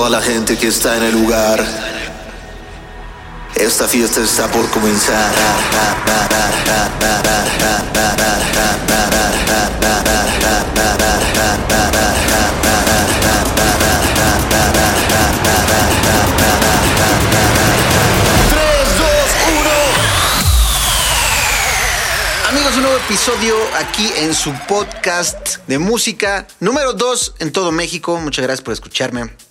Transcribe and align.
toda 0.00 0.18
la 0.18 0.22
gente 0.22 0.56
que 0.56 0.68
está 0.68 0.96
en 0.96 1.02
el 1.02 1.12
lugar. 1.12 1.62
Esta 3.54 3.86
fiesta 3.86 4.22
está 4.22 4.50
por 4.50 4.66
comenzar. 4.70 5.30
Amigos, 22.48 22.74
un 22.76 22.82
nuevo 22.82 22.96
episodio 22.96 23.54
aquí 23.78 24.10
en 24.16 24.34
su 24.34 24.54
podcast 24.66 25.58
de 25.66 25.78
música 25.78 26.46
número 26.58 26.94
2 26.94 27.34
en 27.40 27.52
todo 27.52 27.70
México. 27.70 28.18
Muchas 28.18 28.42
gracias 28.46 28.62
por 28.62 28.72
escucharme. 28.72 29.49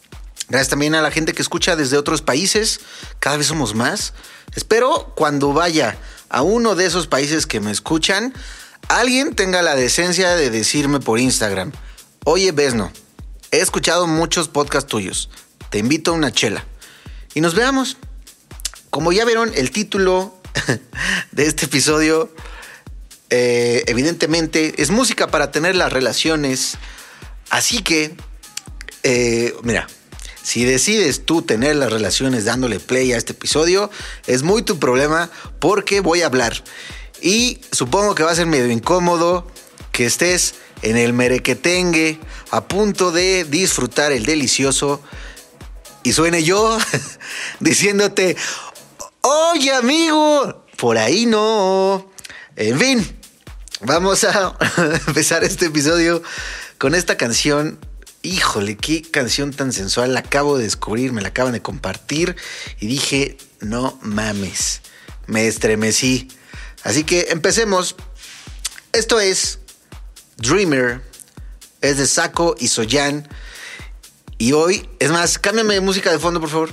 Gracias 0.49 0.69
también 0.69 0.95
a 0.95 1.01
la 1.01 1.11
gente 1.11 1.33
que 1.33 1.41
escucha 1.41 1.75
desde 1.75 1.97
otros 1.97 2.21
países. 2.21 2.79
Cada 3.19 3.37
vez 3.37 3.47
somos 3.47 3.75
más. 3.75 4.13
Espero 4.55 5.13
cuando 5.15 5.53
vaya 5.53 5.97
a 6.29 6.41
uno 6.41 6.75
de 6.75 6.85
esos 6.85 7.07
países 7.07 7.45
que 7.45 7.59
me 7.59 7.71
escuchan, 7.71 8.33
alguien 8.87 9.35
tenga 9.35 9.61
la 9.61 9.75
decencia 9.75 10.35
de 10.35 10.49
decirme 10.49 10.99
por 10.99 11.19
Instagram, 11.19 11.71
oye 12.23 12.51
Besno, 12.51 12.91
he 13.51 13.59
escuchado 13.59 14.07
muchos 14.07 14.47
podcasts 14.47 14.89
tuyos. 14.89 15.29
Te 15.69 15.79
invito 15.79 16.11
a 16.11 16.15
una 16.15 16.31
chela. 16.31 16.65
Y 17.33 17.41
nos 17.41 17.55
veamos. 17.55 17.97
Como 18.89 19.11
ya 19.11 19.23
vieron 19.23 19.51
el 19.53 19.69
título 19.69 20.35
de 21.31 21.45
este 21.45 21.65
episodio, 21.65 22.33
eh, 23.29 23.83
evidentemente 23.85 24.81
es 24.81 24.89
música 24.89 25.27
para 25.27 25.51
tener 25.51 25.75
las 25.75 25.93
relaciones. 25.93 26.77
Así 27.51 27.83
que, 27.83 28.15
eh, 29.03 29.53
mira, 29.61 29.87
si 30.49 30.65
decides 30.65 31.25
tú 31.27 31.43
tener 31.43 31.75
las 31.75 31.91
relaciones 31.91 32.43
dándole 32.43 32.79
play 32.79 33.13
a 33.13 33.17
este 33.17 33.33
episodio, 33.33 33.91
es 34.25 34.41
muy 34.41 34.63
tu 34.63 34.79
problema 34.79 35.29
porque 35.59 36.01
voy 36.01 36.23
a 36.23 36.25
hablar. 36.25 36.63
Y 37.21 37.61
supongo 37.71 38.15
que 38.15 38.23
va 38.23 38.31
a 38.31 38.35
ser 38.35 38.47
medio 38.47 38.71
incómodo 38.71 39.45
que 39.91 40.07
estés 40.07 40.55
en 40.81 40.97
el 40.97 41.13
merequetengue 41.13 42.19
a 42.49 42.67
punto 42.67 43.11
de 43.11 43.43
disfrutar 43.43 44.11
el 44.11 44.25
delicioso 44.25 45.03
y 46.01 46.13
suene 46.13 46.41
yo 46.41 46.79
diciéndote, 47.59 48.35
oye 49.21 49.71
amigo, 49.71 50.65
por 50.77 50.97
ahí 50.97 51.27
no. 51.27 52.09
En 52.55 52.79
fin, 52.79 53.19
Vamos 53.81 54.25
a 54.25 54.57
empezar 55.07 55.45
este 55.45 55.67
episodio 55.67 56.21
con 56.77 56.95
esta 56.95 57.15
canción. 57.15 57.79
Híjole, 58.21 58.75
qué 58.75 59.01
canción 59.01 59.51
tan 59.51 59.71
sensual. 59.71 60.13
La 60.13 60.21
acabo 60.21 60.57
de 60.57 60.65
descubrir, 60.65 61.13
me 61.13 61.21
la 61.21 61.29
acaban 61.29 61.53
de 61.53 61.61
compartir 61.61 62.35
y 62.79 62.87
dije, 62.87 63.37
no 63.61 63.97
mames, 64.01 64.81
me 65.27 65.47
estremecí. 65.47 66.27
Así 66.83 67.03
que 67.03 67.27
empecemos. 67.29 67.95
Esto 68.91 69.19
es 69.19 69.59
Dreamer, 70.37 71.01
es 71.81 71.97
de 71.97 72.07
Saco 72.07 72.55
y 72.59 72.67
Soyan. 72.67 73.27
Y 74.37 74.53
hoy, 74.53 74.89
es 74.99 75.11
más, 75.11 75.37
cámbiame 75.37 75.75
de 75.75 75.81
música 75.81 76.11
de 76.11 76.19
fondo, 76.19 76.39
por 76.39 76.49
favor. 76.49 76.71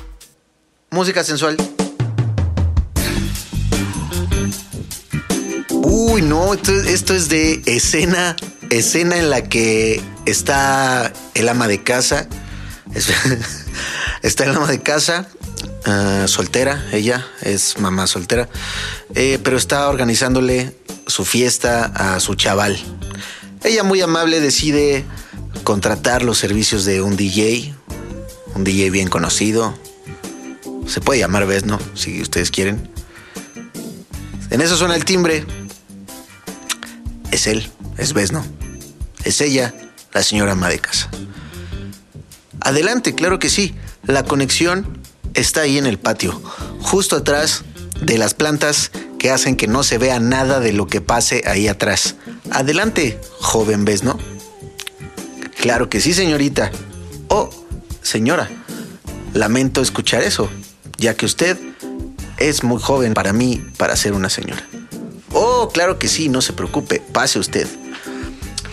Música 0.91 1.23
sensual. 1.25 1.57
Uy, 5.71 6.23
no, 6.23 6.55
esto, 6.55 6.73
es 7.15 7.29
de 7.29 7.63
escena, 7.67 8.37
escena 8.71 9.17
en 9.19 9.31
la 9.31 9.43
que 9.43 10.03
está 10.27 11.13
el 11.35 11.49
ama 11.49 11.69
de 11.69 11.83
casa. 11.83 12.29
está 14.23 14.45
el 14.45 14.57
ama 14.57 14.67
de 14.67 14.83
casa, 14.83 15.29
ah, 15.85 16.25
soltera, 16.27 16.87
ella 16.93 17.27
es 17.43 17.79
mamá 17.79 18.07
soltera, 18.07 18.49
eh, 19.15 19.39
pero 19.43 19.57
está 19.57 19.89
organizándole 19.89 20.77
su 21.07 21.25
fiesta 21.25 21.85
a 21.85 22.21
su 22.21 22.35
chaval. 22.35 22.79
Ella 23.65 23.83
muy 23.83 24.01
amable 24.01 24.41
decide 24.41 25.05
contratar 25.65 26.23
los 26.23 26.39
servicios 26.39 26.85
de 26.85 27.03
un 27.03 27.17
DJ, 27.17 27.75
un 28.55 28.65
DJ 28.65 28.91
bien 28.91 29.09
conocido. 29.09 29.77
Se 30.87 31.01
puede 31.01 31.21
llamar 31.21 31.47
¿no? 31.65 31.81
si 31.95 32.23
ustedes 32.23 32.51
quieren. 32.51 32.89
En 34.51 34.61
eso 34.61 34.77
suena 34.77 34.95
el 34.95 35.05
timbre 35.05 35.45
es 37.33 37.47
él, 37.49 37.69
es 37.99 38.13
Besno. 38.13 38.45
Es 39.25 39.41
ella, 39.41 39.75
la 40.13 40.23
señora 40.23 40.53
ama 40.53 40.69
de 40.69 40.79
casa. 40.79 41.09
Adelante, 42.61 43.15
claro 43.15 43.39
que 43.39 43.51
sí. 43.51 43.75
La 44.05 44.25
conexión 44.25 44.99
está 45.35 45.63
ahí 45.63 45.79
en 45.79 45.87
el 45.87 45.99
patio, 45.99 46.41
justo 46.81 47.17
atrás 47.17 47.65
de 48.01 48.19
las 48.19 48.35
plantas 48.35 48.91
que 49.19 49.31
hacen 49.31 49.57
que 49.57 49.67
no 49.67 49.83
se 49.83 49.99
vea 49.99 50.21
nada 50.21 50.61
de 50.61 50.73
lo 50.73 50.87
que 50.87 51.01
pase 51.01 51.43
ahí 51.47 51.69
atrás. 51.69 52.17
Adelante, 52.51 53.21
joven 53.41 53.85
Besno. 53.85 54.19
Claro 55.61 55.89
que 55.89 56.01
sí, 56.01 56.13
señorita. 56.13 56.71
Oh, 57.29 57.51
señora, 58.03 58.49
lamento 59.35 59.83
escuchar 59.83 60.23
eso, 60.23 60.49
ya 60.99 61.15
que 61.15 61.27
usted 61.27 61.59
es 62.39 62.63
muy 62.63 62.81
joven 62.81 63.15
para 63.15 63.33
mí 63.33 63.65
para 63.77 63.97
ser 63.97 64.13
una 64.13 64.31
señora. 64.31 64.67
Oh, 65.33 65.71
claro 65.73 65.99
que 65.99 66.09
sí, 66.09 66.29
no 66.29 66.41
se 66.41 66.53
preocupe, 66.53 67.01
pase 67.13 67.39
usted. 67.39 67.67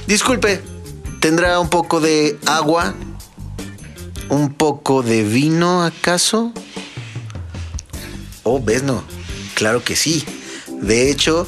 Disculpe, 0.07 0.61
¿tendrá 1.19 1.59
un 1.59 1.69
poco 1.69 2.01
de 2.01 2.37
agua? 2.45 2.93
¿Un 4.29 4.53
poco 4.53 5.01
de 5.01 5.23
vino 5.23 5.83
acaso? 5.83 6.51
Oh, 8.43 8.61
ves, 8.61 8.83
no. 8.83 9.03
Claro 9.55 9.83
que 9.83 9.95
sí. 9.95 10.25
De 10.81 11.09
hecho, 11.09 11.47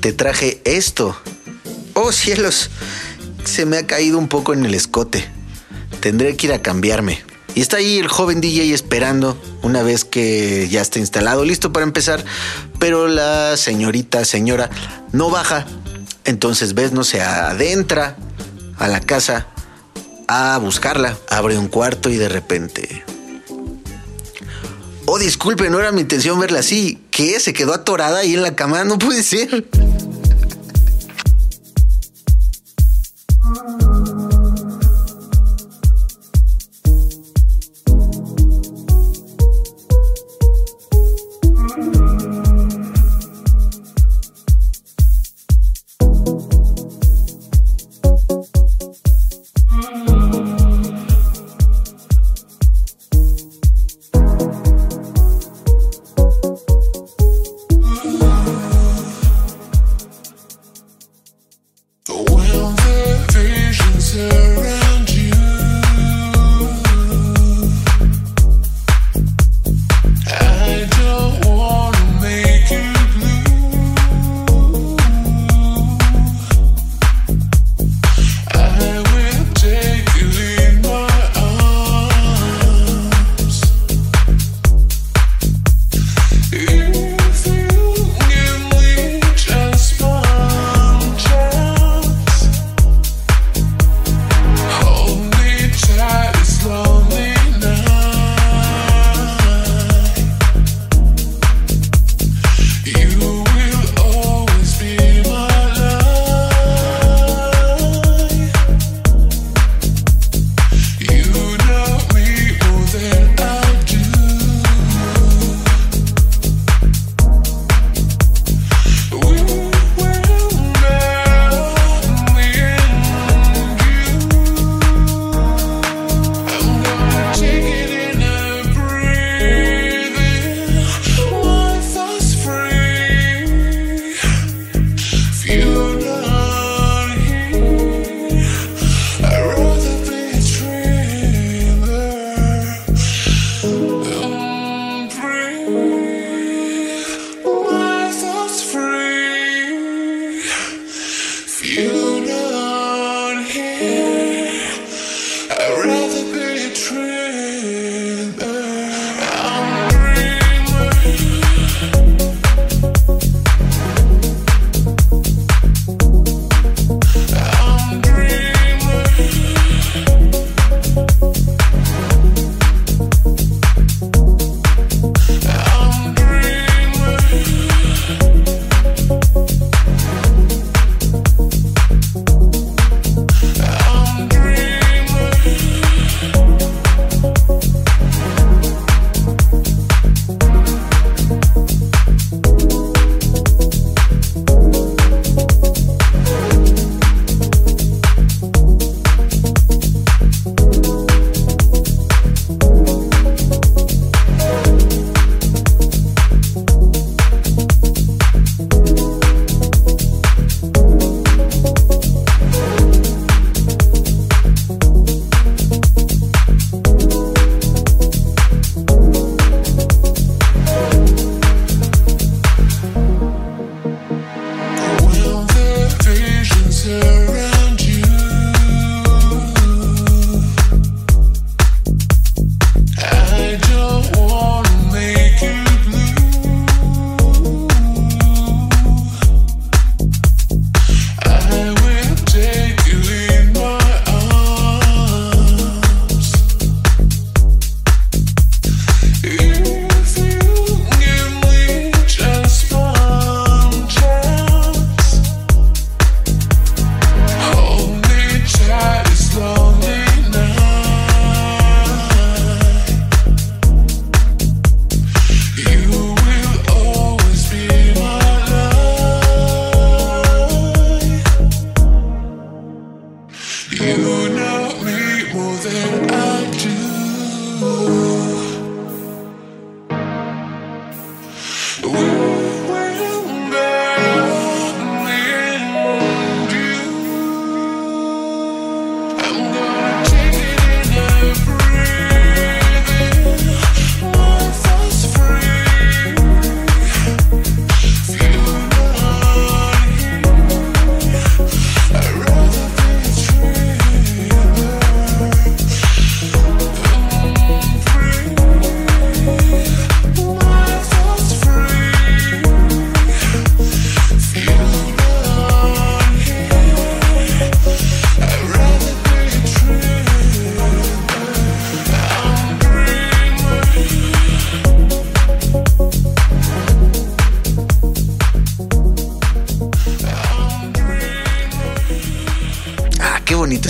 te 0.00 0.12
traje 0.12 0.62
esto. 0.64 1.16
Oh, 1.94 2.12
cielos. 2.12 2.70
Se 3.44 3.66
me 3.66 3.78
ha 3.78 3.86
caído 3.86 4.18
un 4.18 4.28
poco 4.28 4.52
en 4.52 4.64
el 4.64 4.74
escote. 4.74 5.28
Tendré 6.00 6.36
que 6.36 6.46
ir 6.46 6.52
a 6.52 6.62
cambiarme. 6.62 7.22
Y 7.56 7.60
está 7.60 7.78
ahí 7.78 7.98
el 7.98 8.06
joven 8.06 8.40
DJ 8.40 8.72
esperando 8.72 9.36
una 9.62 9.82
vez 9.82 10.04
que 10.04 10.68
ya 10.70 10.80
está 10.80 11.00
instalado, 11.00 11.44
listo 11.44 11.72
para 11.72 11.84
empezar. 11.84 12.24
Pero 12.78 13.08
la 13.08 13.56
señorita, 13.56 14.24
señora, 14.24 14.70
no 15.12 15.30
baja. 15.30 15.66
Entonces, 16.30 16.74
ves, 16.74 16.92
no 16.92 17.02
se 17.02 17.20
adentra 17.20 18.14
a 18.78 18.86
la 18.86 19.00
casa 19.00 19.48
a 20.28 20.58
buscarla. 20.58 21.18
Abre 21.28 21.58
un 21.58 21.66
cuarto 21.66 22.08
y 22.08 22.18
de 22.18 22.28
repente. 22.28 23.04
Oh, 25.06 25.18
disculpe, 25.18 25.68
no 25.70 25.80
era 25.80 25.90
mi 25.90 26.02
intención 26.02 26.38
verla 26.38 26.60
así. 26.60 27.04
¿Qué? 27.10 27.40
¿Se 27.40 27.52
quedó 27.52 27.74
atorada 27.74 28.20
ahí 28.20 28.34
en 28.34 28.42
la 28.42 28.54
cama? 28.54 28.84
No 28.84 28.96
puede 28.96 29.24
ser. 29.24 29.66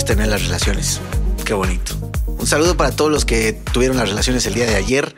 Tener 0.05 0.27
las 0.27 0.41
relaciones. 0.41 0.99
Qué 1.45 1.53
bonito. 1.53 1.93
Un 2.25 2.47
saludo 2.47 2.75
para 2.75 2.91
todos 2.91 3.11
los 3.11 3.25
que 3.25 3.53
tuvieron 3.53 3.95
las 3.95 4.09
relaciones 4.09 4.43
el 4.47 4.55
día 4.55 4.65
de 4.65 4.75
ayer. 4.75 5.15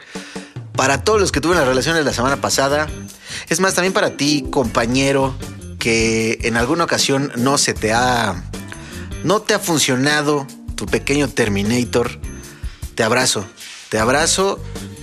Para 0.76 1.02
todos 1.02 1.22
los 1.22 1.32
que 1.32 1.40
tuvieron 1.40 1.62
las 1.62 1.70
relaciones 1.70 2.04
la 2.04 2.12
semana 2.12 2.42
pasada. 2.42 2.90
Es 3.48 3.62
más, 3.62 3.74
también 3.74 3.94
para 3.94 4.18
ti, 4.18 4.46
compañero, 4.52 5.34
que 5.80 6.40
en 6.44 6.58
alguna 6.58 6.84
ocasión 6.84 7.32
no 7.38 7.58
se 7.58 7.74
te 7.74 7.94
ha. 7.94 8.44
No 9.24 9.42
te 9.42 9.54
ha 9.54 9.60
funcionado 9.60 10.46
tu 10.76 10.88
pequeño 10.88 11.30
Terminator. 11.30 12.20
Te 12.96 13.04
abrazo. 13.04 13.46
Te 13.88 13.98
abrazo 13.98 14.60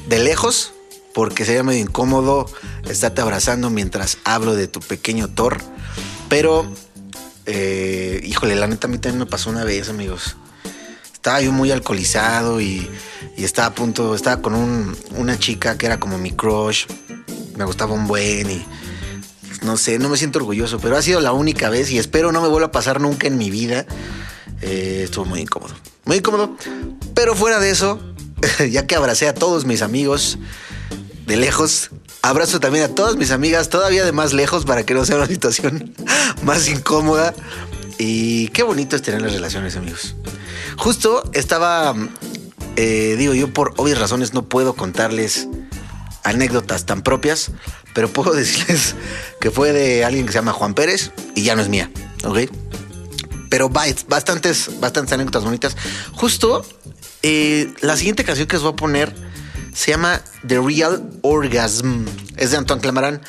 de 0.06 0.18
lejos 0.18 0.75
porque 1.14 1.47
sería 1.47 1.62
medio 1.62 1.80
incómodo 1.80 2.44
estarte 2.88 3.23
abrazando 3.23 3.70
mientras 3.70 4.18
hablo 4.25 4.54
de 4.54 4.68
tu 4.68 4.80
pequeño 4.80 5.28
Thor. 5.28 5.62
Pero, 6.28 6.70
eh, 7.47 8.20
híjole, 8.25 8.54
la 8.54 8.66
neta 8.66 8.87
a 8.87 8.90
mí 8.90 8.99
también 8.99 9.18
me 9.18 9.26
pasó 9.26 9.50
una 9.50 9.64
vez, 9.64 9.88
amigos. 9.88 10.37
Estaba 11.12 11.40
yo 11.42 11.52
muy 11.52 11.70
alcoholizado 11.70 12.61
y, 12.61 12.88
estaba 13.37 13.68
a 13.68 13.75
punto, 13.75 14.14
estaba 14.14 14.40
con 14.40 14.97
una 15.16 15.38
chica 15.38 15.76
que 15.76 15.87
era 15.87 16.00
como 16.00 16.18
mi 16.18 16.32
crush. 16.32 16.87
Me 17.56 17.64
gustaba 17.64 17.92
un 17.94 18.06
buen 18.06 18.50
y 18.50 18.64
no 19.62 19.76
sé, 19.76 19.99
no 19.99 20.09
me 20.09 20.16
siento 20.16 20.38
orgulloso, 20.38 20.78
pero 20.78 20.97
ha 20.97 21.02
sido 21.02 21.20
la 21.20 21.32
única 21.32 21.68
vez 21.68 21.90
y 21.90 21.99
espero 21.99 22.32
no 22.32 22.40
me 22.40 22.49
vuelva 22.49 22.68
a 22.68 22.73
pasar 22.73 23.00
nunca 23.00 23.26
en 23.26 23.37
mi 23.37 23.50
vida. 23.50 23.87
Eh, 24.62 25.02
estuvo 25.04 25.25
muy 25.25 25.40
incómodo, 25.40 25.75
muy 26.04 26.18
incómodo. 26.18 26.56
Pero 27.14 27.35
fuera 27.35 27.61
de 27.61 27.70
eso, 27.70 28.00
ya 28.70 28.87
que 28.87 28.94
abracé 28.94 29.28
a 29.28 29.35
todos 29.35 29.64
mis 29.64 29.82
amigos 29.82 30.38
de 31.26 31.37
lejos, 31.37 31.90
Abrazo 32.22 32.60
también 32.60 32.84
a 32.84 32.88
todas 32.88 33.16
mis 33.16 33.30
amigas, 33.30 33.70
todavía 33.70 34.04
de 34.04 34.12
más 34.12 34.32
lejos, 34.32 34.64
para 34.64 34.84
que 34.84 34.92
no 34.94 35.04
sea 35.04 35.16
una 35.16 35.26
situación 35.26 35.94
más 36.42 36.68
incómoda. 36.68 37.34
Y 37.98 38.48
qué 38.48 38.62
bonito 38.62 38.96
es 38.96 39.02
tener 39.02 39.22
las 39.22 39.32
relaciones, 39.32 39.76
amigos. 39.76 40.14
Justo 40.76 41.22
estaba, 41.32 41.94
eh, 42.76 43.14
digo 43.18 43.34
yo, 43.34 43.52
por 43.52 43.74
obvias 43.76 43.98
razones 43.98 44.34
no 44.34 44.48
puedo 44.48 44.74
contarles 44.74 45.48
anécdotas 46.22 46.86
tan 46.86 47.02
propias, 47.02 47.52
pero 47.94 48.08
puedo 48.08 48.32
decirles 48.34 48.94
que 49.40 49.50
fue 49.50 49.72
de 49.72 50.04
alguien 50.04 50.26
que 50.26 50.32
se 50.32 50.38
llama 50.38 50.52
Juan 50.52 50.74
Pérez 50.74 51.12
y 51.34 51.42
ya 51.42 51.56
no 51.56 51.62
es 51.62 51.68
mía, 51.68 51.90
¿ok? 52.24 52.38
Pero 53.48 53.68
bastantes, 53.68 54.78
bastantes 54.78 55.12
anécdotas 55.12 55.42
bonitas. 55.42 55.76
Justo 56.12 56.64
eh, 57.22 57.72
la 57.80 57.96
siguiente 57.96 58.24
canción 58.24 58.46
que 58.46 58.56
os 58.56 58.62
voy 58.62 58.72
a 58.72 58.76
poner 58.76 59.29
se 59.72 59.90
llama 59.90 60.20
The 60.46 60.60
Real 60.60 61.10
Orgasm. 61.22 62.04
Es 62.36 62.50
de 62.50 62.56
Antoine 62.56 62.82
Clamaran. 62.82 63.22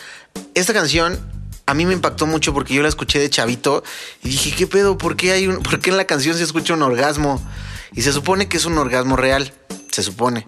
Esta 0.53 0.73
canción 0.73 1.19
a 1.65 1.73
mí 1.73 1.85
me 1.85 1.93
impactó 1.93 2.25
mucho 2.25 2.53
porque 2.53 2.73
yo 2.73 2.81
la 2.81 2.89
escuché 2.89 3.19
de 3.19 3.29
chavito 3.29 3.83
y 4.23 4.29
dije, 4.29 4.53
¿qué 4.55 4.67
pedo? 4.67 4.97
¿Por 4.97 5.15
qué, 5.15 5.31
hay 5.31 5.47
un, 5.47 5.63
¿por 5.63 5.79
qué 5.79 5.89
en 5.89 5.97
la 5.97 6.05
canción 6.05 6.35
se 6.35 6.43
escucha 6.43 6.73
un 6.73 6.81
orgasmo? 6.81 7.41
Y 7.93 8.01
se 8.01 8.11
supone 8.11 8.47
que 8.47 8.57
es 8.57 8.65
un 8.65 8.77
orgasmo 8.77 9.15
real, 9.15 9.53
se 9.91 10.03
supone. 10.03 10.45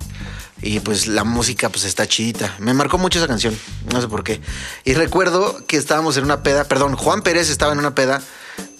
Y 0.62 0.80
pues 0.80 1.08
la 1.08 1.24
música 1.24 1.70
pues 1.70 1.84
está 1.84 2.08
chidita. 2.08 2.56
Me 2.60 2.74
marcó 2.74 2.98
mucho 2.98 3.20
esa 3.20 3.28
canción, 3.28 3.58
no 3.92 4.02
sé 4.02 4.08
por 4.08 4.24
qué. 4.24 4.42
Y 4.86 4.94
recuerdo 4.94 5.66
que 5.66 5.78
estábamos 5.78 6.18
en 6.18 6.24
una 6.24 6.44
peda, 6.44 6.66
perdón, 6.66 6.96
Juan 6.96 7.22
Pérez 7.22 7.50
estaba 7.50 7.74
en 7.74 7.80
una 7.80 7.96
peda 7.96 8.22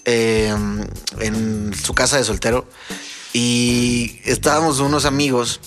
eh, 0.04 0.54
en 1.20 1.74
su 1.74 1.94
casa 1.94 2.16
de 2.16 2.24
soltero 2.24 2.68
y 3.32 4.20
estábamos 4.24 4.80
unos 4.80 5.04
amigos 5.06 5.60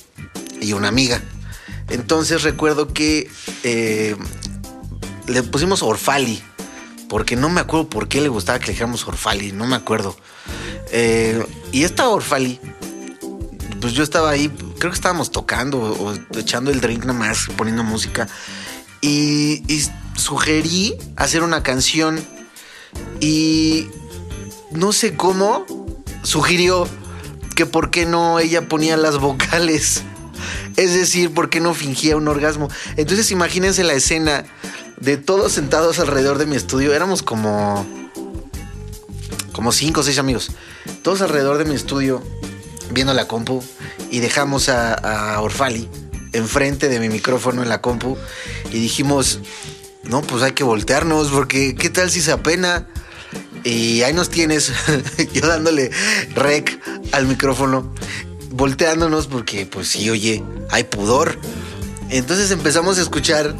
y 0.62 0.74
una 0.74 0.88
amiga. 0.88 1.22
Entonces 1.90 2.44
recuerdo 2.44 2.94
que 2.94 3.30
eh, 3.64 4.16
le 5.28 5.44
pusimos 5.44 5.84
Orfali, 5.84 6.42
porque 7.10 7.36
no 7.36 7.50
me 7.50 7.62
acuerdo 7.62 7.90
por 7.90 8.08
qué 8.08 8.22
le 8.22 8.30
gustaba 8.30 8.60
que 8.60 8.68
le 8.68 8.72
dijéramos 8.74 9.08
Orfali, 9.08 9.52
no 9.52 9.66
me 9.66 9.76
acuerdo. 9.76 10.18
Eh, 10.92 11.46
y 11.72 11.84
esta 11.84 12.10
Orfali, 12.10 12.60
pues 13.80 13.94
yo 13.94 14.04
estaba 14.04 14.30
ahí, 14.30 14.50
creo 14.80 14.92
que 14.92 14.98
estábamos 14.98 15.32
tocando 15.32 15.80
o 15.80 16.14
echando 16.38 16.72
el 16.72 16.82
drink 16.82 17.06
nada 17.06 17.18
más, 17.18 17.48
poniendo 17.56 17.84
música. 17.84 18.28
Y, 19.02 19.64
y 19.72 19.86
sugerí 20.16 20.98
hacer 21.16 21.44
una 21.44 21.64
canción 21.64 22.20
y 23.20 23.88
no 24.72 24.92
sé 24.92 25.16
cómo 25.16 25.66
sugirió 26.24 26.88
que 27.56 27.66
por 27.66 27.90
qué 27.90 28.06
no 28.06 28.40
ella 28.40 28.68
ponía 28.68 28.98
las 28.98 29.18
vocales. 29.20 30.04
Es 30.76 30.94
decir, 30.94 31.34
¿por 31.34 31.50
qué 31.50 31.60
no 31.60 31.74
fingía 31.74 32.18
un 32.18 32.28
orgasmo? 32.28 32.70
Entonces 32.96 33.32
imagínense 33.32 33.84
la 33.84 33.94
escena 33.94 34.46
de 35.00 35.18
todos 35.18 35.54
sentados 35.54 36.00
alrededor 36.00 36.38
de 36.38 36.46
mi 36.46 36.56
estudio. 36.56 36.94
Éramos 36.94 37.24
como... 37.24 37.86
Como 39.52 39.72
cinco 39.72 40.02
o 40.02 40.04
seis 40.04 40.20
amigos. 40.20 40.52
Todos 41.02 41.22
alrededor 41.22 41.58
de 41.58 41.66
mi 41.66 41.74
estudio 41.74 42.24
viendo 42.92 43.14
la 43.14 43.28
compu 43.28 43.64
y 44.12 44.20
dejamos 44.20 44.70
a, 44.70 45.40
Orfali 45.42 45.90
enfrente 46.34 46.90
de 46.90 47.00
mi 47.00 47.10
micrófono 47.10 47.64
en 47.64 47.70
la 47.70 47.82
compu 47.82 48.18
y 48.72 48.80
dijimos, 48.80 49.40
no, 50.04 50.22
pues 50.22 50.44
hay 50.44 50.52
que 50.52 50.64
voltearnos 50.64 51.30
porque 51.30 51.76
¿qué 51.76 51.90
tal 51.90 52.12
si 52.12 52.22
se 52.22 52.32
apena? 52.32 52.88
Y 53.64 54.04
ahí 54.04 54.14
nos 54.14 54.30
tienes, 54.30 54.72
yo 55.34 55.48
dándole 55.48 55.92
rec 56.36 56.80
al 57.12 57.26
micrófono 57.28 57.94
volteándonos 58.52 59.28
porque 59.28 59.66
pues 59.66 59.90
sí, 59.90 60.10
oye, 60.10 60.44
hay 60.70 60.84
pudor. 60.84 61.40
Entonces 62.10 62.52
empezamos 62.52 62.98
a 62.98 63.02
escuchar 63.02 63.56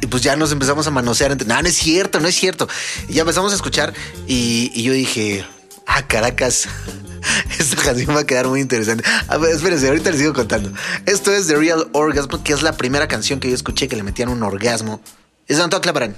y 0.00 0.06
pues 0.06 0.22
ya 0.22 0.36
nos 0.36 0.52
empezamos 0.52 0.86
a 0.86 0.90
manosear. 0.90 1.32
Entre, 1.32 1.46
no, 1.46 1.60
no 1.60 1.68
es 1.68 1.76
cierto, 1.76 2.20
no 2.20 2.28
es 2.28 2.34
cierto. 2.34 2.68
Y 3.08 3.14
ya 3.14 3.22
empezamos 3.22 3.52
a 3.52 3.56
escuchar 3.56 3.92
y, 4.26 4.82
yo 4.82 4.92
dije, 4.92 5.44
ah, 5.86 6.06
Caracas. 6.06 6.68
Esta 7.58 7.76
canción 7.76 8.16
va 8.16 8.20
a 8.20 8.26
quedar 8.26 8.48
muy 8.48 8.60
interesante. 8.60 9.04
A 9.28 9.36
ver, 9.36 9.54
espérense, 9.54 9.88
ahorita 9.88 10.10
les 10.10 10.20
sigo 10.20 10.32
contando. 10.32 10.72
Esto 11.04 11.32
es 11.32 11.46
The 11.48 11.56
Real 11.56 11.88
Orgasm, 11.92 12.42
que 12.42 12.54
es 12.54 12.62
la 12.62 12.76
primera 12.76 13.08
canción 13.08 13.40
que 13.40 13.48
yo 13.48 13.54
escuché 13.54 13.88
que 13.88 13.96
le 13.96 14.02
metían 14.02 14.30
un 14.30 14.42
orgasmo. 14.42 15.02
Es 15.46 15.60
Antoine 15.60 15.82
Claparán. 15.82 16.16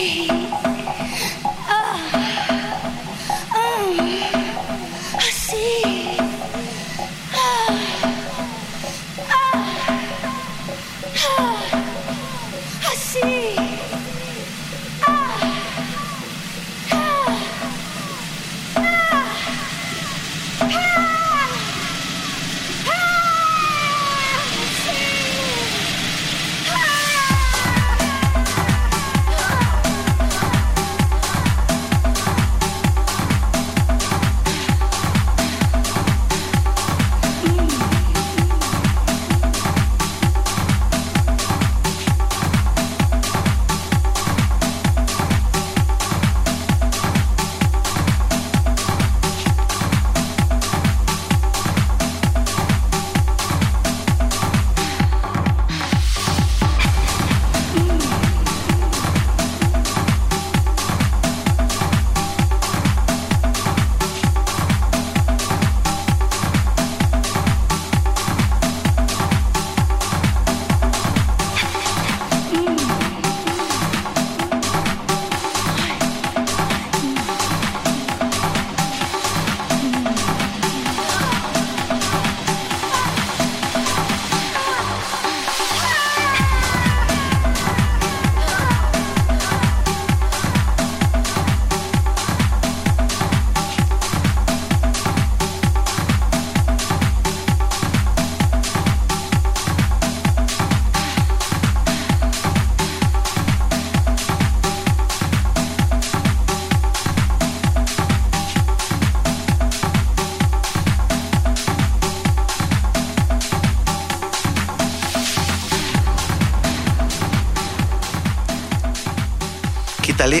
Ah. 0.00 0.47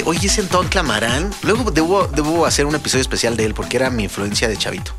Oye, 0.08 0.28
ese 0.28 0.40
Antón 0.40 0.68
Clamarán. 0.68 1.30
Luego 1.42 1.70
debo, 1.70 2.46
hacer 2.46 2.64
un 2.64 2.74
episodio 2.74 3.02
especial 3.02 3.36
de 3.36 3.44
él 3.44 3.52
porque 3.52 3.76
era 3.76 3.90
mi 3.90 4.04
influencia 4.04 4.48
de 4.48 4.56
chavito. 4.56 4.94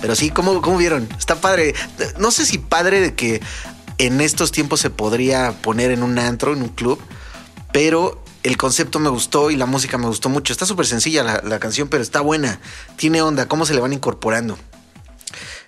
Pero 0.00 0.16
sí, 0.16 0.30
¿cómo, 0.30 0.62
cómo 0.62 0.78
vieron? 0.78 1.06
Está 1.18 1.42
padre. 1.42 1.74
No 2.18 2.30
sé 2.30 2.46
si 2.46 2.56
padre 2.56 3.00
de 3.00 3.14
que 3.14 3.42
en 3.98 4.22
estos 4.22 4.52
tiempos 4.52 4.80
se 4.80 4.88
podría 4.88 5.52
poner 5.60 5.90
en 5.90 6.02
un 6.02 6.18
antro, 6.18 6.54
en 6.54 6.62
un 6.62 6.70
club, 6.70 6.98
pero 7.70 8.24
el 8.44 8.56
concepto 8.56 8.98
me 8.98 9.10
gustó 9.10 9.50
y 9.50 9.56
la 9.56 9.66
música 9.66 9.98
me 9.98 10.06
gustó 10.06 10.30
mucho. 10.30 10.54
Está 10.54 10.64
súper 10.64 10.86
sencilla 10.86 11.22
la, 11.22 11.42
la 11.44 11.58
canción, 11.58 11.88
pero 11.88 12.02
está 12.02 12.22
buena. 12.22 12.58
Tiene 12.96 13.20
onda. 13.20 13.48
¿Cómo 13.48 13.66
se 13.66 13.74
le 13.74 13.80
van 13.80 13.92
incorporando? 13.92 14.56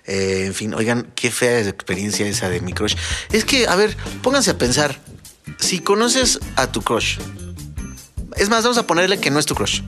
Eh, 0.07 0.45
en 0.47 0.55
fin, 0.55 0.73
oigan, 0.73 1.11
qué 1.13 1.29
fea 1.29 1.59
experiencia 1.59 2.25
esa 2.25 2.49
de 2.49 2.59
mi 2.59 2.73
crush. 2.73 2.95
Es 3.31 3.45
que, 3.45 3.67
a 3.67 3.75
ver, 3.75 3.95
pónganse 4.23 4.49
a 4.49 4.57
pensar. 4.57 4.99
Si 5.59 5.77
conoces 5.77 6.39
a 6.55 6.71
tu 6.71 6.81
crush, 6.81 7.19
es 8.39 8.49
más, 8.49 8.63
vamos 8.63 8.77
a 8.77 8.87
ponerle 8.87 9.19
que 9.19 9.29
no 9.29 9.39
es 9.39 9.45
tu 9.45 9.53
crush, 9.53 9.81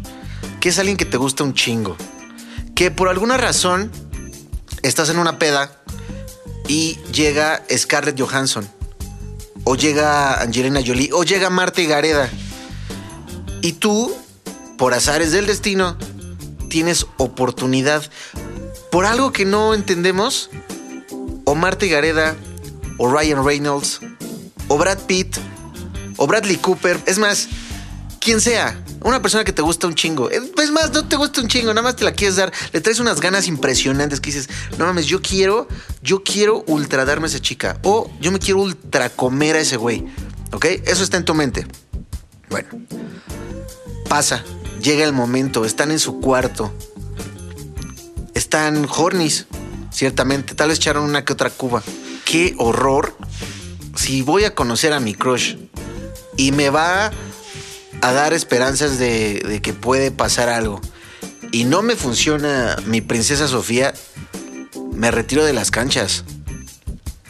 que 0.60 0.70
es 0.70 0.78
alguien 0.78 0.98
que 0.98 1.06
te 1.06 1.18
gusta 1.18 1.44
un 1.44 1.54
chingo, 1.54 1.96
que 2.76 2.92
por 2.92 3.08
alguna 3.08 3.38
razón 3.38 3.92
estás 4.84 5.10
en 5.10 5.18
una 5.18 5.40
peda 5.40 5.72
y 6.68 6.98
llega 7.14 7.64
Scarlett 7.76 8.20
Johansson, 8.20 8.70
o 9.64 9.76
llega 9.76 10.42
Angelina 10.42 10.82
Jolie, 10.86 11.12
o 11.14 11.24
llega 11.24 11.50
Marta 11.50 11.82
Gareda, 11.82 12.30
y 13.62 13.74
tú, 13.74 14.14
por 14.78 14.94
azares 14.94 15.32
del 15.32 15.46
destino, 15.46 15.98
tienes 16.70 17.06
oportunidad. 17.18 18.04
Por 18.92 19.06
algo 19.06 19.32
que 19.32 19.46
no 19.46 19.74
entendemos, 19.74 20.50
o 21.46 21.56
Marta 21.56 21.86
Gareda, 21.86 22.36
o 22.98 23.10
Ryan 23.10 23.46
Reynolds, 23.46 24.02
o 24.68 24.78
Brad 24.78 25.00
Pitt, 25.00 25.38
o 26.18 26.28
Bradley 26.28 26.58
Cooper, 26.58 27.00
es 27.06 27.18
más, 27.18 27.48
quien 28.32 28.39
sea, 28.39 28.82
una 29.04 29.22
persona 29.22 29.44
que 29.44 29.52
te 29.52 29.62
gusta 29.62 29.88
un 29.88 29.94
chingo. 29.94 30.30
Es 30.30 30.72
más, 30.72 30.94
no 30.94 31.06
te 31.06 31.17
gusta 31.17 31.41
un 31.41 31.50
chingo, 31.50 31.74
nada 31.74 31.82
más 31.82 31.98
te 31.98 32.06
la 32.06 32.13
quieres 32.13 32.38
dar. 32.38 32.50
Le 32.72 32.80
traes 32.80 33.02
unas 33.02 33.20
ganas 33.20 33.46
impresionantes 33.46 34.22
que 34.22 34.32
dices, 34.32 34.48
no 34.78 34.86
mames, 34.86 35.06
yo 35.06 35.22
quiero, 35.22 35.67
yo 36.02 36.24
quiero 36.24 36.63
ultra 36.65 37.04
darme 37.04 37.26
a 37.26 37.28
esa 37.28 37.41
chica. 37.41 37.78
O 37.84 38.10
yo 38.22 38.32
me 38.32 38.39
quiero 38.39 38.62
ultra 38.62 39.10
comer 39.10 39.58
a 39.58 39.60
ese 39.60 39.76
güey. 39.76 40.06
¿Ok? 40.54 40.63
Eso 40.86 41.04
está 41.04 41.17
en 41.17 41.26
tu 41.26 41.34
mente. 41.34 41.67
Bueno, 42.50 42.70
pasa, 44.08 44.46
llega 44.82 45.04
el 45.04 45.12
momento, 45.12 45.65
están 45.65 45.91
en 45.91 46.00
su 46.00 46.22
cuarto. 46.22 46.74
Están 48.34 48.88
hornies, 48.89 49.48
ciertamente. 49.91 50.56
Tal 50.56 50.70
vez 50.70 50.78
echaron 50.78 51.04
una 51.04 51.26
que 51.26 51.34
otra 51.34 51.50
cuba. 51.50 51.84
Qué 52.24 52.56
horror. 52.60 53.13
Si 53.98 54.22
voy 54.22 54.46
a 54.46 54.56
conocer 54.56 54.94
a 54.94 55.02
mi 55.02 55.15
crush 55.15 55.58
y 56.38 56.54
me 56.54 56.70
va 56.70 57.12
a 58.02 58.12
dar 58.12 58.34
esperanzas 58.34 58.98
de, 58.98 59.60
que 59.64 59.74
puede 59.74 60.12
pasar 60.12 60.50
algo 60.50 60.82
y 61.52 61.66
no 61.66 61.82
me 61.82 61.96
funciona 61.96 62.76
mi 62.86 63.02
princesa 63.02 63.48
Sofía, 63.48 63.94
me 64.94 65.12
retiro 65.12 65.44
de 65.44 65.54
las 65.54 65.72
canchas. 65.72 66.24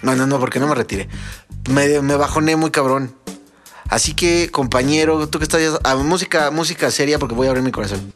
No, 0.02 0.16
no, 0.16 0.28
no, 0.28 0.40
porque 0.40 0.60
no 0.60 0.68
me 0.68 0.76
retiré. 0.76 1.10
Me, 1.70 2.02
me 2.02 2.16
bajoné 2.16 2.56
muy 2.56 2.72
cabrón. 2.72 3.16
Así 3.90 4.14
que, 4.14 4.50
compañero, 4.52 5.28
tú 5.28 5.38
que 5.38 5.44
estás 5.44 5.80
a 5.84 5.96
música, 5.96 6.50
música 6.52 6.90
seria, 6.92 7.20
porque 7.20 7.36
voy 7.36 7.48
a 7.48 7.50
abrir 7.50 7.64
mi 7.64 7.72
corazón. 7.72 8.14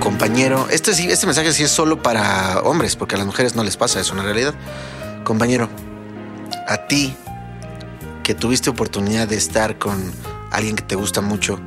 Compañero, 0.00 0.68
este, 0.70 0.90
este 0.90 1.26
mensaje 1.26 1.52
sí 1.52 1.64
es 1.64 1.70
solo 1.70 2.02
para 2.02 2.60
hombres, 2.60 2.96
porque 2.96 3.14
a 3.14 3.18
las 3.18 3.26
mujeres 3.26 3.54
no 3.56 3.64
les 3.64 3.76
pasa 3.76 4.00
eso 4.00 4.16
en 4.16 4.24
realidad. 4.24 4.54
Compañero, 5.24 5.68
a 6.68 6.86
ti 6.86 7.14
que 8.22 8.34
tuviste 8.34 8.70
oportunidad 8.70 9.28
de 9.28 9.36
estar 9.36 9.78
con 9.78 10.12
alguien 10.52 10.76
que 10.76 10.82
te 10.82 10.94
gusta 10.94 11.20
mucho, 11.20 11.60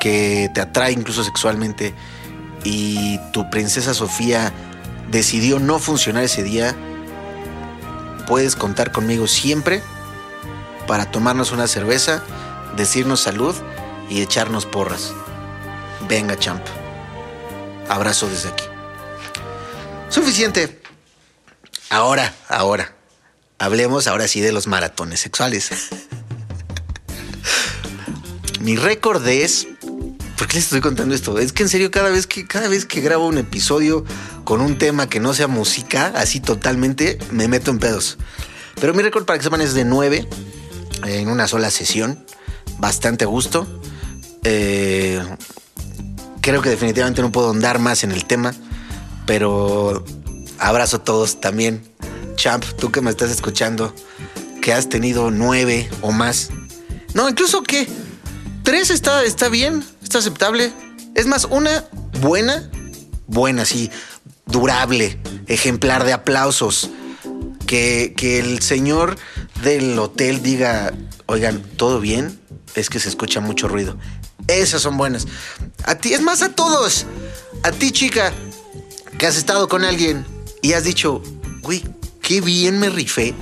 que 0.00 0.50
te 0.54 0.60
atrae 0.60 0.92
incluso 0.92 1.24
sexualmente, 1.24 1.94
y 2.64 3.18
tu 3.32 3.48
princesa 3.50 3.94
Sofía 3.94 4.52
decidió 5.10 5.58
no 5.58 5.78
funcionar 5.78 6.24
ese 6.24 6.42
día, 6.42 6.74
puedes 8.26 8.56
contar 8.56 8.92
conmigo 8.92 9.26
siempre 9.26 9.82
para 10.86 11.10
tomarnos 11.10 11.52
una 11.52 11.66
cerveza, 11.66 12.22
decirnos 12.76 13.20
salud 13.20 13.54
y 14.10 14.22
echarnos 14.22 14.66
porras. 14.66 15.12
Venga, 16.08 16.36
champ. 16.38 16.62
Abrazo 17.88 18.28
desde 18.28 18.48
aquí. 18.48 18.64
Suficiente. 20.08 20.80
Ahora, 21.90 22.34
ahora. 22.48 22.94
Hablemos 23.58 24.06
ahora 24.06 24.28
sí 24.28 24.40
de 24.40 24.52
los 24.52 24.66
maratones 24.66 25.20
sexuales. 25.20 25.70
Mi 28.60 28.76
récord 28.76 29.26
es. 29.26 29.68
¿Por 30.36 30.46
qué 30.46 30.54
les 30.54 30.64
estoy 30.64 30.80
contando 30.80 31.14
esto? 31.14 31.38
Es 31.38 31.52
que 31.52 31.64
en 31.64 31.68
serio, 31.68 31.90
cada 31.90 32.10
vez 32.10 32.26
que, 32.26 32.46
cada 32.46 32.68
vez 32.68 32.86
que 32.86 33.00
grabo 33.00 33.26
un 33.26 33.38
episodio 33.38 34.04
con 34.44 34.60
un 34.60 34.78
tema 34.78 35.08
que 35.08 35.18
no 35.18 35.34
sea 35.34 35.48
música, 35.48 36.12
así 36.14 36.40
totalmente, 36.40 37.18
me 37.32 37.48
meto 37.48 37.70
en 37.72 37.78
pedos. 37.78 38.18
Pero 38.80 38.94
mi 38.94 39.02
récord, 39.02 39.24
para 39.24 39.38
que 39.38 39.44
sepan, 39.44 39.60
es 39.60 39.74
de 39.74 39.84
9 39.84 40.28
en 41.04 41.28
una 41.28 41.48
sola 41.48 41.70
sesión. 41.70 42.24
Bastante 42.78 43.24
gusto. 43.24 43.66
Eh, 44.44 45.20
creo 46.40 46.62
que 46.62 46.70
definitivamente 46.70 47.20
no 47.20 47.32
puedo 47.32 47.50
andar 47.50 47.78
más 47.80 48.04
en 48.04 48.12
el 48.12 48.24
tema, 48.24 48.54
pero 49.26 50.04
abrazo 50.58 50.98
a 50.98 51.04
todos 51.04 51.40
también. 51.40 51.82
Champ, 52.36 52.64
tú 52.78 52.92
que 52.92 53.00
me 53.00 53.10
estás 53.10 53.30
escuchando, 53.30 53.92
que 54.62 54.72
has 54.72 54.88
tenido 54.88 55.32
nueve 55.32 55.90
o 56.00 56.12
más. 56.12 56.50
No, 57.14 57.28
incluso 57.28 57.62
que 57.64 57.88
tres 58.68 58.90
está, 58.90 59.24
está 59.24 59.48
bien, 59.48 59.82
está 60.02 60.18
aceptable. 60.18 60.70
Es 61.14 61.24
más, 61.24 61.46
una 61.46 61.86
buena, 62.20 62.70
buena, 63.26 63.64
sí, 63.64 63.90
durable, 64.44 65.18
ejemplar 65.46 66.04
de 66.04 66.12
aplausos. 66.12 66.90
Que, 67.66 68.12
que 68.14 68.38
el 68.38 68.60
señor 68.60 69.16
del 69.62 69.98
hotel 69.98 70.42
diga, 70.42 70.92
oigan, 71.24 71.62
¿todo 71.62 71.98
bien? 71.98 72.38
Es 72.74 72.90
que 72.90 73.00
se 73.00 73.08
escucha 73.08 73.40
mucho 73.40 73.68
ruido. 73.68 73.96
Esas 74.48 74.82
son 74.82 74.98
buenas. 74.98 75.26
A 75.84 75.94
ti, 75.94 76.12
es 76.12 76.20
más, 76.20 76.42
a 76.42 76.50
todos. 76.50 77.06
A 77.62 77.72
ti, 77.72 77.90
chica, 77.90 78.34
que 79.16 79.26
has 79.26 79.38
estado 79.38 79.66
con 79.68 79.82
alguien 79.82 80.26
y 80.60 80.74
has 80.74 80.84
dicho, 80.84 81.22
güey, 81.62 81.82
qué 82.20 82.42
bien 82.42 82.78
me 82.78 82.90
rifé. 82.90 83.34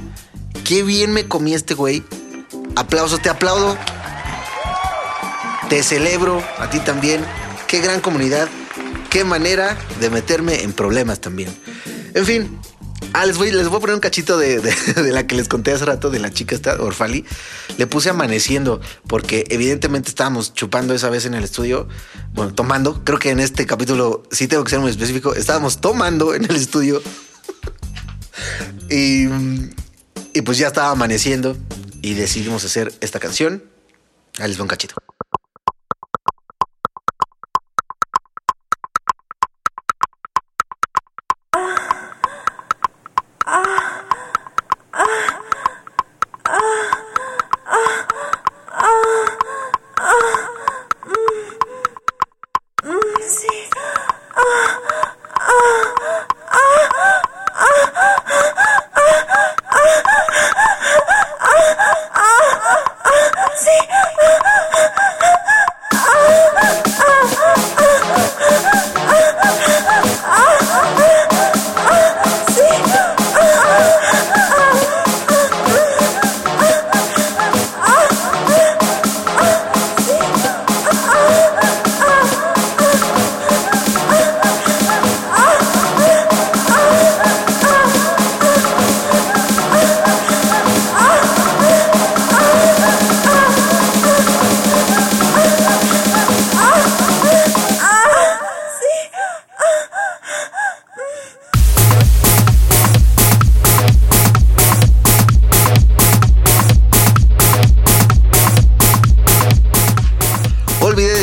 Qué 0.63 0.85
bien 0.85 1.13
me 1.13 1.27
comí 1.27 1.53
este 1.53 1.75
güey. 1.75 2.05
Aplausos, 2.77 3.21
te 3.21 3.29
aplaudo. 3.29 3.77
Te 5.69 5.83
celebro, 5.83 6.43
a 6.59 6.71
ti 6.71 6.79
también. 6.81 7.25
Qué 7.67 7.81
gran 7.81 8.01
comunidad. 8.01 8.49
Qué 9.11 9.25
manera 9.25 9.77
de 10.01 10.11
meterme 10.11 10.63
en 10.63 10.73
problemas 10.73 11.21
también. 11.21 11.55
En 12.15 12.25
fin, 12.25 12.59
Ah, 13.13 13.25
les 13.25 13.37
voy, 13.37 13.51
les 13.51 13.69
voy 13.69 13.77
a 13.79 13.81
poner 13.81 13.95
un 13.95 14.01
cachito 14.01 14.37
de, 14.37 14.61
de- 14.61 15.13
la 15.13 15.27
que 15.27 15.35
les 15.37 15.49
conté 15.49 15.73
hace 15.73 15.85
rato, 15.85 16.11
de 16.11 16.19
la 16.19 16.31
chica 16.33 16.55
esta, 16.55 16.75
Orfali. 16.83 17.25
Le 17.79 17.87
puse 17.87 18.11
amaneciendo, 18.11 18.81
porque 19.07 19.45
evidentemente 19.49 20.09
estábamos 20.09 20.53
chupando 20.55 20.95
esa 20.95 21.09
vez 21.09 21.25
en 21.25 21.35
el 21.35 21.45
estudio. 21.45 21.89
Bueno, 22.35 22.55
tomando. 22.55 23.05
Creo 23.05 23.19
que 23.19 23.31
en 23.31 23.41
este 23.41 23.65
capítulo 23.67 24.23
sí 24.31 24.49
tengo 24.49 24.65
que 24.65 24.71
ser 24.71 24.81
muy 24.81 24.91
específico. 24.91 25.35
Estábamos 25.35 25.81
tomando 25.81 26.35
en 26.35 26.45
el 26.45 26.57
estudio. 26.57 27.03
y, 28.91 29.27
y 30.35 30.43
pues 30.43 30.59
ya 30.59 30.69
estaba 30.69 30.91
amaneciendo. 30.91 31.57
Y 32.03 32.15
decidimos 32.15 32.65
hacer 32.65 32.93
esta 33.01 33.19
canción. 33.19 33.63
Ahí 34.39 34.49
les 34.49 34.57
voy 34.59 34.65
un 34.65 34.69
cachito. 34.69 34.95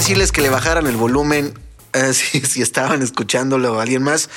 Decirles 0.03 0.33
que 0.33 0.41
le 0.41 0.49
bajaran 0.49 0.85
el 0.85 0.97
volumen 0.97 1.57
eh, 1.93 2.11
si, 2.13 2.41
si 2.41 2.61
estaban 2.61 3.01
escuchándolo 3.01 3.77
o 3.77 3.79
alguien 3.79 4.03
más. 4.03 4.29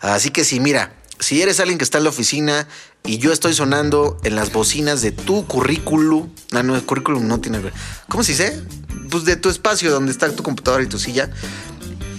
Así 0.00 0.28
que 0.28 0.44
sí, 0.44 0.60
mira, 0.60 0.92
si 1.18 1.40
eres 1.40 1.58
alguien 1.58 1.78
que 1.78 1.84
está 1.84 1.96
en 1.96 2.04
la 2.04 2.10
oficina 2.10 2.68
y 3.02 3.16
yo 3.16 3.32
estoy 3.32 3.54
sonando 3.54 4.20
en 4.24 4.36
las 4.36 4.52
bocinas 4.52 5.00
de 5.00 5.12
tu 5.12 5.46
currículum, 5.46 6.28
no, 6.52 6.62
no, 6.62 6.76
el 6.76 6.82
currículum 6.82 7.26
no 7.26 7.40
tiene... 7.40 7.62
¿Cómo 8.10 8.24
se 8.24 8.32
dice? 8.32 8.62
Pues 9.10 9.24
de 9.24 9.36
tu 9.36 9.48
espacio 9.48 9.90
donde 9.90 10.12
está 10.12 10.30
tu 10.36 10.42
computadora 10.42 10.84
y 10.84 10.86
tu 10.86 10.98
silla. 10.98 11.30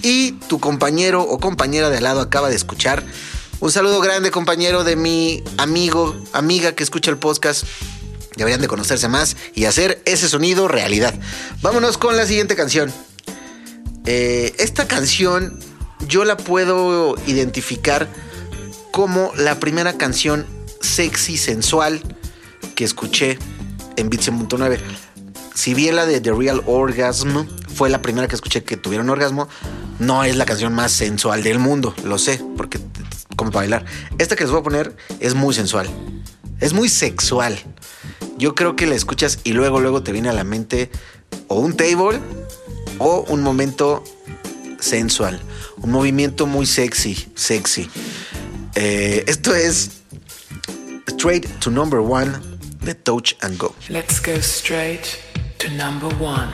Y 0.01 0.31
tu 0.47 0.59
compañero 0.59 1.21
o 1.21 1.39
compañera 1.39 1.91
de 1.91 1.97
al 1.97 2.03
lado 2.03 2.19
acaba 2.19 2.49
de 2.49 2.55
escuchar. 2.55 3.05
Un 3.59 3.71
saludo 3.71 4.01
grande, 4.01 4.31
compañero 4.31 4.83
de 4.83 4.95
mi 4.95 5.43
amigo, 5.57 6.19
amiga 6.33 6.71
que 6.71 6.81
escucha 6.81 7.11
el 7.11 7.19
podcast. 7.19 7.63
Deberían 8.35 8.61
de 8.61 8.67
conocerse 8.67 9.07
más 9.07 9.35
y 9.55 9.65
hacer 9.65 10.01
ese 10.05 10.29
sonido 10.29 10.67
realidad. 10.67 11.13
Vámonos 11.61 11.97
con 11.97 12.17
la 12.17 12.25
siguiente 12.25 12.55
canción. 12.55 12.91
Eh, 14.05 14.53
esta 14.59 14.87
canción 14.87 15.59
yo 16.07 16.23
la 16.23 16.37
puedo 16.37 17.15
identificar 17.25 18.07
como 18.91 19.31
la 19.35 19.59
primera 19.59 19.97
canción 19.97 20.45
sexy, 20.81 21.37
sensual 21.37 22.01
que 22.75 22.83
escuché 22.83 23.37
en 23.95 24.09
Beats 24.09 24.29
100.9. 24.29 24.79
Si 25.53 25.73
bien 25.73 25.95
la 25.95 26.05
de 26.05 26.21
The 26.21 26.31
Real 26.31 26.61
Orgasm 26.65 27.45
fue 27.73 27.89
la 27.89 28.01
primera 28.01 28.27
que 28.27 28.35
escuché 28.35 28.63
que 28.63 28.77
tuvieron 28.77 29.09
orgasmo, 29.09 29.47
no 29.99 30.23
es 30.23 30.35
la 30.35 30.45
canción 30.45 30.73
más 30.73 30.91
sensual 30.91 31.43
del 31.43 31.59
mundo, 31.59 31.95
lo 32.03 32.17
sé, 32.17 32.41
porque 32.55 32.79
como 33.35 33.51
para 33.51 33.61
bailar. 33.61 33.85
Esta 34.17 34.35
que 34.35 34.43
les 34.43 34.51
voy 34.51 34.61
a 34.61 34.63
poner 34.63 34.95
es 35.19 35.33
muy 35.33 35.53
sensual, 35.53 35.87
es 36.59 36.73
muy 36.73 36.89
sexual. 36.89 37.57
Yo 38.37 38.53
creo 38.53 38.75
que 38.75 38.85
la 38.85 38.95
escuchas 38.95 39.39
y 39.43 39.53
luego, 39.53 39.79
luego 39.79 40.03
te 40.03 40.11
viene 40.11 40.29
a 40.29 40.33
la 40.33 40.43
mente 40.43 40.91
o 41.47 41.59
un 41.59 41.75
table 41.75 42.19
o 42.99 43.25
un 43.29 43.41
momento 43.41 44.03
sensual, 44.79 45.41
un 45.77 45.91
movimiento 45.91 46.45
muy 46.45 46.65
sexy, 46.65 47.27
sexy. 47.35 47.89
Eh, 48.75 49.23
esto 49.27 49.55
es 49.55 49.89
Straight 51.07 51.47
to 51.59 51.71
Number 51.71 51.99
One 51.99 52.31
de 52.81 52.93
Touch 52.93 53.35
and 53.41 53.57
Go. 53.57 53.73
Let's 53.89 54.21
go 54.21 54.39
straight 54.39 55.17
to 55.57 55.69
number 55.69 56.09
one. 56.19 56.49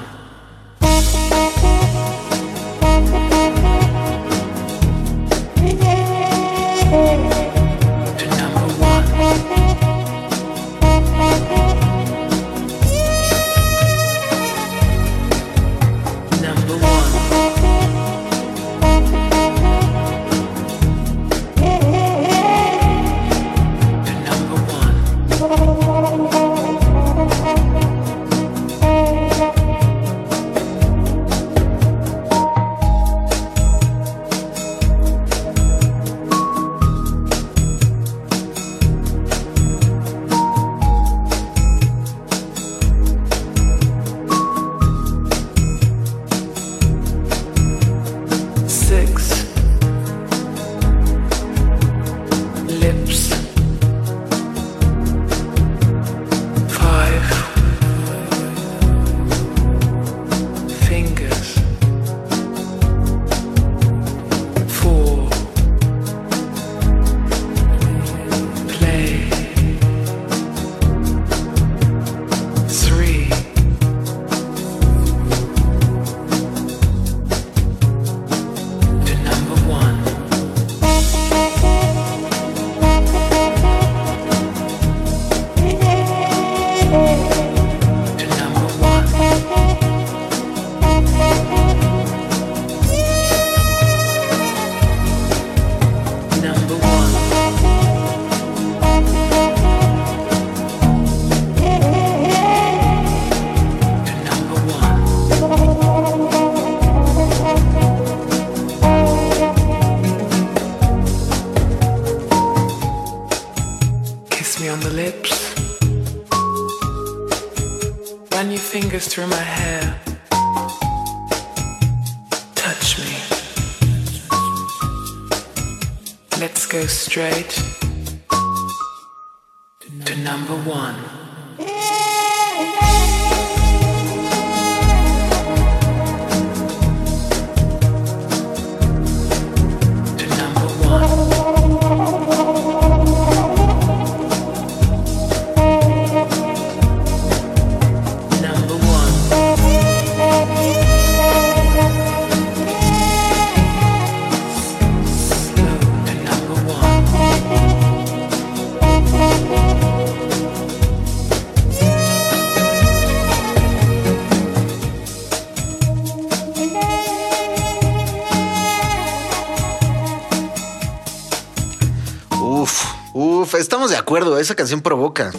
Esa 174.44 174.56
canción 174.56 174.82
provoca. 174.82 175.32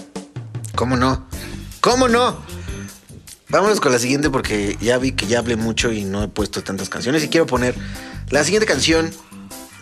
¿Cómo 0.75 0.97
no? 0.97 1.27
¿Cómo 1.83 2.09
no? 2.09 2.38
Vámonos 3.51 3.79
con 3.79 3.93
la 3.93 3.99
siguiente 3.99 4.31
porque 4.31 4.79
ya 4.81 4.97
vi 4.97 5.12
que 5.12 5.27
ya 5.27 5.40
hablé 5.40 5.57
mucho 5.57 5.93
y 5.93 6.05
no 6.05 6.23
he 6.23 6.29
puesto 6.29 6.64
tantas 6.64 6.88
canciones. 6.88 7.23
Y 7.23 7.29
quiero 7.29 7.47
poner 7.47 7.75
la 8.31 8.43
siguiente 8.45 8.67
canción. 8.67 9.11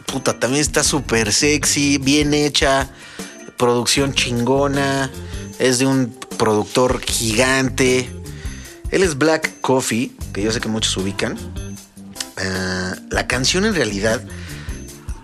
Puta, 0.06 0.40
también 0.40 0.60
está 0.60 0.82
súper 0.82 1.32
sexy, 1.32 1.98
bien 1.98 2.34
hecha, 2.34 2.90
producción 3.58 4.12
chingona. 4.12 5.08
Es 5.60 5.78
de 5.78 5.86
un 5.86 6.12
productor 6.36 7.00
gigante. 7.00 8.10
Él 8.90 9.04
es 9.04 9.16
Black 9.16 9.60
Coffee, 9.60 10.10
que 10.32 10.42
yo 10.42 10.50
sé 10.50 10.58
que 10.58 10.68
muchos 10.68 10.96
ubican. 10.96 11.38
Ah, 12.38 12.96
la 13.08 13.28
canción 13.28 13.66
en 13.66 13.76
realidad, 13.76 14.20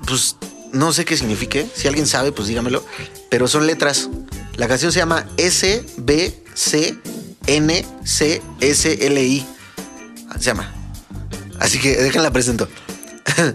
pues 0.06 0.36
no 0.72 0.92
sé 0.92 1.04
qué 1.04 1.16
signifique. 1.16 1.66
Si 1.74 1.88
alguien 1.88 2.06
sabe, 2.06 2.32
pues 2.32 2.48
dígamelo. 2.48 2.84
Pero 3.30 3.48
son 3.48 3.66
letras. 3.66 4.08
La 4.56 4.68
canción 4.68 4.92
se 4.92 4.98
llama 4.98 5.26
S 5.36 5.84
B 5.96 6.34
C 6.54 6.96
N 7.46 7.86
C 8.04 8.42
S 8.60 9.06
L 9.06 9.22
I. 9.22 9.46
Se 10.38 10.44
llama. 10.44 10.74
Así 11.58 11.78
que 11.78 11.96
déjenla 11.96 12.30
presento. 12.30 12.68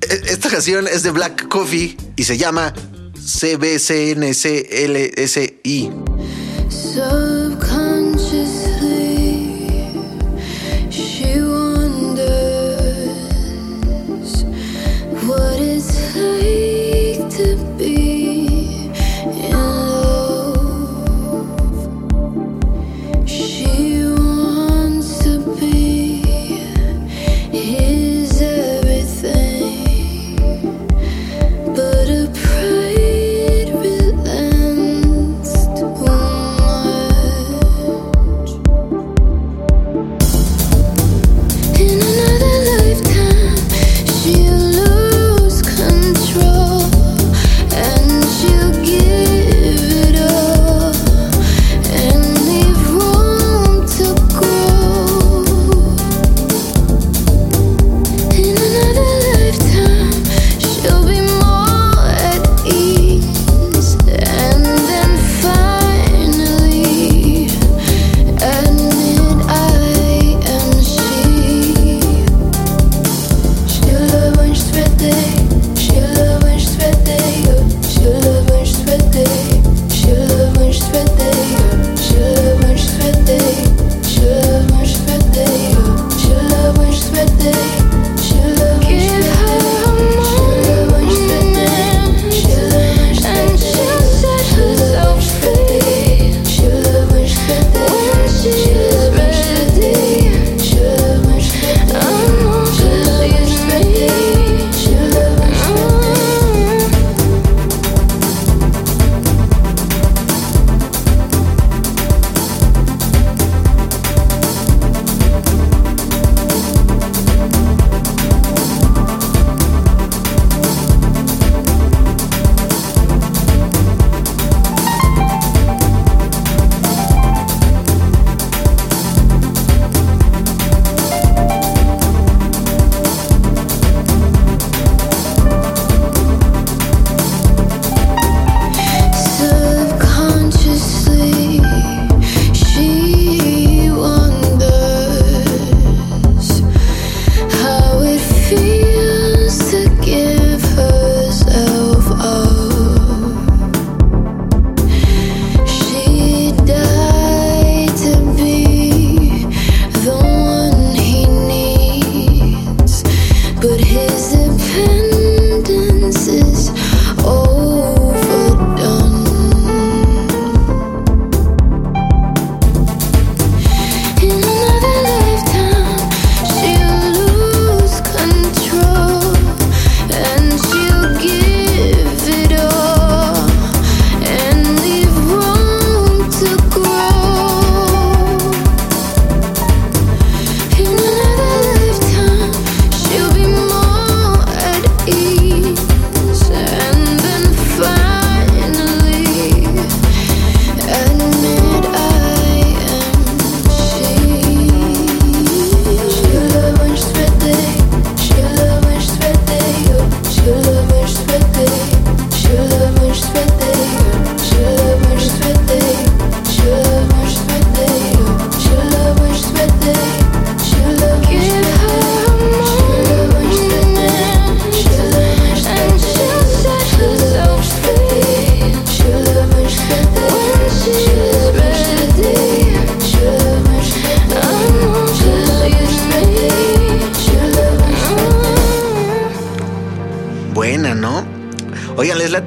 Esta 0.00 0.48
canción 0.48 0.86
es 0.88 1.02
de 1.02 1.10
Black 1.10 1.48
Coffee 1.48 1.96
y 2.16 2.24
se 2.24 2.38
llama 2.38 2.72
C 3.22 3.56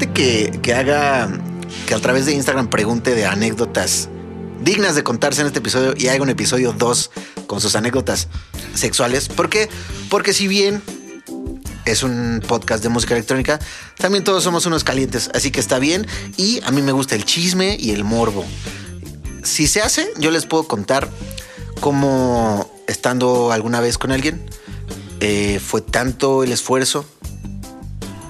que 0.08 0.74
haga, 0.76 1.30
que 1.86 1.94
a 1.94 2.00
través 2.00 2.26
de 2.26 2.34
Instagram 2.34 2.70
pregunte 2.70 3.16
de 3.16 3.26
anécdotas 3.26 4.10
dignas 4.62 4.96
de 4.96 5.04
contarse 5.04 5.42
en 5.42 5.48
este 5.48 5.60
episodio 5.60 5.94
y 5.98 6.08
haga 6.08 6.22
un 6.22 6.30
episodio 6.30 6.74
2 6.74 7.12
con 7.48 7.60
sus 7.60 7.76
anécdotas 7.76 8.28
sexuales. 8.74 9.28
¿Por 9.28 9.50
qué? 9.50 9.70
Porque 10.10 10.34
si 10.34 10.48
bien 10.48 10.82
es 11.86 12.04
un 12.04 12.42
podcast 12.48 12.84
de 12.84 12.90
música 12.90 13.16
electrónica, 13.16 13.60
también 13.98 14.24
todos 14.24 14.44
somos 14.44 14.66
unos 14.66 14.84
calientes, 14.84 15.32
así 15.34 15.52
que 15.52 15.60
está 15.60 15.80
bien 15.80 16.08
y 16.38 16.62
a 16.64 16.72
mí 16.72 16.82
me 16.82 16.92
gusta 16.92 17.16
el 17.16 17.26
chisme 17.26 17.76
y 17.80 17.92
el 17.92 18.04
morbo. 18.04 18.46
Si 19.44 19.68
se 19.68 19.82
hace, 19.82 20.08
yo 20.18 20.30
les 20.30 20.46
puedo 20.46 20.68
contar 20.68 21.10
cómo 21.80 22.72
estando 22.88 23.52
alguna 23.52 23.80
vez 23.82 23.98
con 23.98 24.12
alguien, 24.12 24.46
eh, 25.20 25.60
fue 25.60 25.82
tanto 25.82 26.44
el 26.44 26.52
esfuerzo 26.52 27.06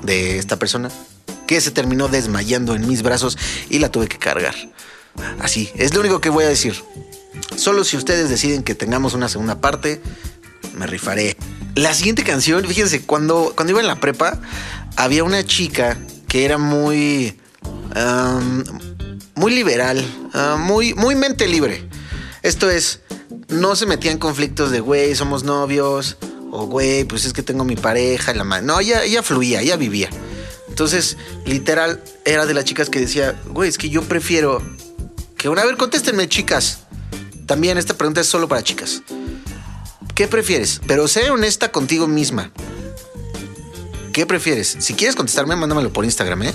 de 0.04 0.40
esta 0.40 0.58
persona 0.58 0.90
que 1.52 1.60
se 1.60 1.72
terminó 1.72 2.08
desmayando 2.08 2.76
en 2.76 2.88
mis 2.88 3.04
brazos 3.04 3.38
y 3.70 3.80
la 3.80 3.92
tuve 3.92 4.08
que 4.08 4.18
cargar. 4.18 4.56
Así, 5.42 5.70
es 5.76 5.94
lo 5.94 6.00
único 6.00 6.22
que 6.22 6.30
voy 6.30 6.46
a 6.46 6.48
decir. 6.48 6.82
Solo 7.58 7.84
si 7.84 7.98
ustedes 7.98 8.30
deciden 8.30 8.64
que 8.64 8.74
tengamos 8.74 9.16
una 9.16 9.28
segunda 9.28 9.60
parte, 9.60 10.02
me 10.78 10.88
rifaré. 10.88 11.36
La 11.76 11.94
siguiente 11.94 12.24
canción, 12.24 12.66
fíjense, 12.66 13.02
cuando, 13.02 13.52
cuando 13.54 13.72
iba 13.72 13.82
en 13.82 13.88
la 13.88 14.00
prepa, 14.00 14.40
había 14.96 15.26
una 15.26 15.44
chica 15.44 15.98
que 16.30 16.46
era 16.46 16.58
muy. 16.58 17.38
muy 19.36 19.54
liberal, 19.54 20.02
muy, 20.58 20.94
muy 20.94 21.16
mente 21.16 21.50
libre. 21.50 21.86
Esto 22.44 22.70
es, 22.70 23.02
no 23.50 23.76
se 23.76 23.86
metía 23.88 24.12
en 24.12 24.20
conflictos 24.20 24.72
de, 24.72 24.80
güey, 24.80 25.16
somos 25.16 25.44
novios, 25.44 26.16
o 26.50 26.66
güey, 26.68 27.04
pues 27.04 27.26
es 27.26 27.34
que 27.34 27.44
tengo 27.44 27.66
mi 27.66 27.76
pareja, 27.76 28.34
la 28.34 28.46
ma-". 28.46 28.62
No, 28.62 28.80
ella, 28.80 29.04
ella 29.04 29.22
fluía, 29.22 29.60
ella 29.60 29.76
vivía. 29.76 30.10
Entonces, 30.72 31.18
literal, 31.46 32.02
era 32.24 32.46
de 32.46 32.54
las 32.54 32.64
chicas 32.64 32.90
que 32.90 33.02
decía, 33.02 33.38
güey, 33.50 33.68
es 33.68 33.78
que 33.78 33.90
yo 33.90 34.04
prefiero 34.04 34.64
que 35.36 35.50
una 35.50 35.66
vez 35.66 35.76
contéstenme, 35.76 36.30
chicas. 36.30 36.80
También 37.46 37.78
esta 37.78 37.94
pregunta 37.94 38.22
es 38.22 38.28
solo 38.28 38.48
para 38.48 38.64
chicas. 38.64 39.04
¿Qué 40.16 40.30
prefieres? 40.30 40.80
Pero 40.88 41.10
sé 41.10 41.30
honesta 41.30 41.74
contigo 41.74 42.08
misma. 42.08 42.52
¿Qué 44.14 44.26
prefieres? 44.26 44.78
Si 44.80 44.94
quieres 44.94 45.18
contestarme, 45.18 45.58
mándamelo 45.58 45.92
por 45.92 46.06
Instagram, 46.06 46.44
¿eh? 46.44 46.54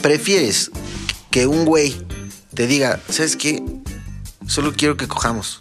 ¿Prefieres 0.00 0.70
que 1.30 1.46
un 1.46 1.66
güey 1.66 1.94
te 2.54 2.66
diga, 2.66 2.98
¿sabes 3.10 3.36
qué? 3.36 3.62
Solo 4.46 4.72
quiero 4.74 4.96
que 4.96 5.06
cojamos. 5.06 5.60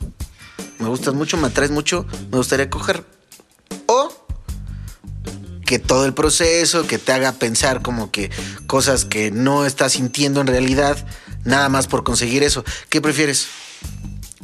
Me 0.79 0.87
gustas 0.87 1.13
mucho, 1.13 1.35
me 1.35 1.47
atraes 1.47 1.71
mucho, 1.71 2.05
me 2.31 2.37
gustaría 2.37 2.69
coger. 2.69 3.05
Que 5.65 5.79
todo 5.79 6.05
el 6.05 6.13
proceso, 6.13 6.87
que 6.87 6.97
te 6.97 7.11
haga 7.11 7.33
pensar 7.33 7.81
como 7.81 8.11
que 8.11 8.29
cosas 8.67 9.05
que 9.05 9.31
no 9.31 9.65
estás 9.65 9.93
sintiendo 9.93 10.41
en 10.41 10.47
realidad, 10.47 11.05
nada 11.45 11.69
más 11.69 11.87
por 11.87 12.03
conseguir 12.03 12.43
eso. 12.43 12.63
¿Qué 12.89 13.01
prefieres? 13.01 13.47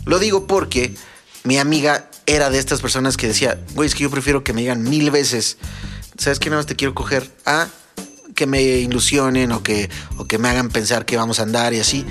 Lo 0.05 0.19
digo 0.19 0.47
porque 0.47 0.95
mi 1.43 1.57
amiga 1.57 2.09
era 2.25 2.49
de 2.49 2.59
estas 2.59 2.81
personas 2.81 3.17
que 3.17 3.27
decía, 3.27 3.59
güey, 3.73 3.87
es 3.87 3.95
que 3.95 4.03
yo 4.03 4.09
prefiero 4.09 4.43
que 4.43 4.53
me 4.53 4.61
digan 4.61 4.83
mil 4.83 5.11
veces, 5.11 5.57
¿sabes 6.17 6.39
qué? 6.39 6.49
Nada 6.49 6.59
más 6.59 6.67
te 6.67 6.75
quiero 6.75 6.93
coger 6.93 7.29
a 7.45 7.67
que 8.35 8.45
me 8.45 8.61
ilusionen 8.61 9.51
o 9.51 9.63
que, 9.63 9.89
o 10.17 10.25
que 10.25 10.37
me 10.37 10.47
hagan 10.47 10.69
pensar 10.69 11.05
que 11.05 11.17
vamos 11.17 11.39
a 11.39 11.43
andar 11.43 11.73
y 11.73 11.79
así. 11.79 12.05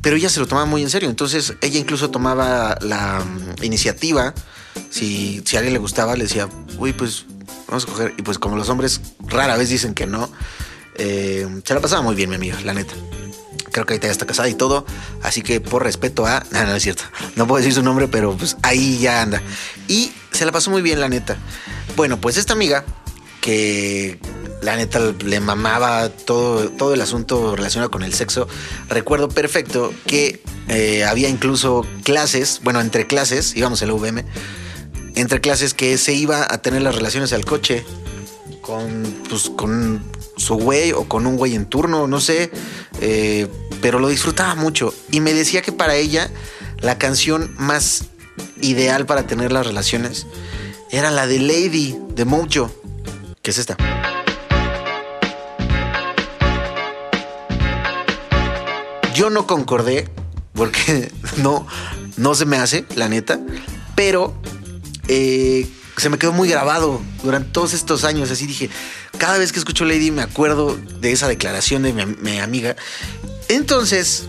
Pero 0.00 0.16
ella 0.16 0.28
se 0.28 0.40
lo 0.40 0.46
tomaba 0.46 0.66
muy 0.66 0.82
en 0.82 0.90
serio. 0.90 1.08
Entonces 1.08 1.54
ella 1.60 1.78
incluso 1.78 2.10
tomaba 2.10 2.78
la 2.82 3.20
mm, 3.20 3.64
iniciativa. 3.64 4.34
Si, 4.90 5.42
si 5.44 5.56
a 5.56 5.58
alguien 5.58 5.72
le 5.72 5.78
gustaba, 5.78 6.14
le 6.16 6.24
decía, 6.24 6.48
uy, 6.78 6.92
pues 6.92 7.26
vamos 7.72 7.84
a 7.84 7.86
coger. 7.86 8.14
Y 8.18 8.22
pues 8.22 8.38
como 8.38 8.56
los 8.56 8.68
hombres 8.68 9.00
rara 9.20 9.56
vez 9.56 9.70
dicen 9.70 9.94
que 9.94 10.06
no, 10.06 10.30
eh, 10.96 11.48
se 11.64 11.74
la 11.74 11.80
pasaba 11.80 12.02
muy 12.02 12.14
bien 12.14 12.28
mi 12.28 12.36
amiga, 12.36 12.60
la 12.64 12.74
neta. 12.74 12.92
Creo 13.72 13.86
que 13.86 13.94
ahorita 13.94 14.08
ya 14.08 14.12
está 14.12 14.26
casada 14.26 14.48
y 14.48 14.54
todo. 14.54 14.84
Así 15.22 15.40
que 15.40 15.60
por 15.60 15.82
respeto 15.82 16.26
a... 16.26 16.44
No, 16.52 16.64
no 16.64 16.76
es 16.76 16.82
cierto. 16.82 17.04
No 17.36 17.46
puedo 17.46 17.58
decir 17.58 17.72
su 17.72 17.82
nombre, 17.82 18.08
pero 18.08 18.36
pues 18.36 18.56
ahí 18.62 18.98
ya 18.98 19.22
anda. 19.22 19.42
Y 19.88 20.12
se 20.30 20.44
la 20.44 20.52
pasó 20.52 20.70
muy 20.70 20.82
bien, 20.82 21.00
la 21.00 21.08
neta. 21.08 21.36
Bueno, 21.96 22.20
pues 22.20 22.36
esta 22.36 22.52
amiga 22.52 22.84
que 23.40 24.18
la 24.60 24.76
neta 24.76 25.00
le 25.24 25.40
mamaba 25.40 26.10
todo, 26.10 26.68
todo 26.70 26.92
el 26.92 27.00
asunto 27.00 27.56
relacionado 27.56 27.90
con 27.90 28.02
el 28.02 28.12
sexo. 28.12 28.46
Recuerdo 28.90 29.30
perfecto 29.30 29.94
que 30.06 30.42
eh, 30.68 31.04
había 31.04 31.30
incluso 31.30 31.86
clases, 32.04 32.60
bueno, 32.62 32.80
entre 32.80 33.06
clases, 33.06 33.56
íbamos 33.56 33.80
la 33.82 33.94
UVM, 33.94 34.24
entre 35.14 35.40
clases 35.40 35.74
que 35.74 35.98
se 35.98 36.14
iba 36.14 36.46
a 36.52 36.62
tener 36.62 36.82
las 36.82 36.94
relaciones 36.94 37.32
al 37.32 37.44
coche 37.44 37.84
con, 38.60 39.02
pues, 39.28 39.50
con 39.50 40.02
su 40.36 40.54
güey 40.54 40.92
o 40.92 41.08
con 41.08 41.26
un 41.26 41.36
güey 41.36 41.54
en 41.54 41.66
turno, 41.66 42.06
no 42.06 42.20
sé, 42.20 42.50
eh, 43.00 43.46
pero 43.80 43.98
lo 43.98 44.08
disfrutaba 44.08 44.54
mucho 44.54 44.94
y 45.10 45.20
me 45.20 45.34
decía 45.34 45.62
que 45.62 45.72
para 45.72 45.94
ella 45.96 46.30
la 46.80 46.98
canción 46.98 47.54
más 47.58 48.04
ideal 48.60 49.06
para 49.06 49.26
tener 49.26 49.52
las 49.52 49.66
relaciones 49.66 50.26
era 50.90 51.10
la 51.10 51.26
de 51.26 51.38
Lady 51.38 51.98
de 52.14 52.24
Mojo, 52.24 52.70
que 53.42 53.50
es 53.50 53.58
esta. 53.58 53.76
Yo 59.14 59.30
no 59.30 59.46
concordé 59.46 60.08
porque 60.54 61.12
no, 61.36 61.66
no 62.16 62.34
se 62.34 62.46
me 62.46 62.56
hace, 62.56 62.84
la 62.94 63.08
neta, 63.08 63.40
pero 63.94 64.34
eh, 65.08 65.68
se 65.96 66.08
me 66.08 66.18
quedó 66.18 66.32
muy 66.32 66.48
grabado 66.48 67.00
durante 67.22 67.50
todos 67.50 67.74
estos 67.74 68.04
años. 68.04 68.30
Así 68.30 68.46
dije, 68.46 68.70
cada 69.18 69.38
vez 69.38 69.52
que 69.52 69.58
escucho 69.58 69.84
Lady 69.84 70.10
me 70.10 70.22
acuerdo 70.22 70.76
de 71.00 71.12
esa 71.12 71.28
declaración 71.28 71.82
de 71.82 71.92
mi, 71.92 72.06
mi 72.06 72.38
amiga. 72.38 72.76
Entonces 73.48 74.24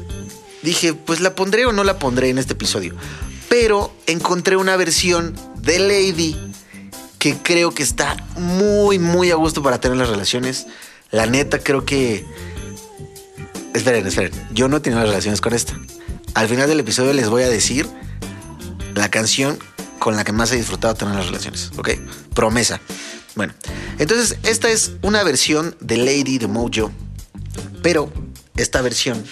dije, 0.61 0.93
pues 0.93 1.19
la 1.19 1.35
pondré 1.35 1.65
o 1.65 1.71
no 1.71 1.83
la 1.83 1.99
pondré 1.99 2.29
en 2.29 2.37
este 2.37 2.53
episodio. 2.53 2.95
Pero 3.49 3.93
encontré 4.07 4.55
una 4.55 4.75
versión 4.75 5.35
de 5.61 5.79
Lady 5.79 6.35
que 7.19 7.37
creo 7.37 7.71
que 7.71 7.83
está 7.83 8.17
muy, 8.35 8.99
muy 8.99 9.31
a 9.31 9.35
gusto 9.35 9.63
para 9.63 9.79
tener 9.79 9.97
las 9.97 10.09
relaciones. 10.09 10.67
La 11.09 11.25
neta, 11.25 11.59
creo 11.59 11.85
que. 11.85 12.25
Esperen, 13.73 14.05
esperen. 14.05 14.33
Yo 14.51 14.67
no 14.67 14.77
he 14.77 14.79
tenido 14.81 15.01
relaciones 15.01 15.39
con 15.39 15.53
esta. 15.53 15.79
Al 16.33 16.49
final 16.49 16.67
del 16.67 16.81
episodio 16.81 17.13
les 17.13 17.29
voy 17.29 17.43
a 17.43 17.49
decir 17.49 17.87
la 18.95 19.09
canción 19.09 19.57
con 20.03 20.17
la 20.17 20.25
que 20.25 20.33
más 20.33 20.51
he 20.51 20.57
disfrutado 20.57 20.95
tener 20.95 21.15
las 21.15 21.27
relaciones. 21.27 21.71
¿Ok? 21.77 21.91
Promesa. 22.33 22.81
Bueno, 23.35 23.53
entonces 23.99 24.37
esta 24.43 24.69
es 24.69 24.91
una 25.01 25.23
versión 25.23 25.77
de 25.79 25.95
Lady 25.95 26.39
de 26.39 26.47
Mojo. 26.47 26.91
Pero 27.81 28.11
esta 28.57 28.81
versión 28.81 29.23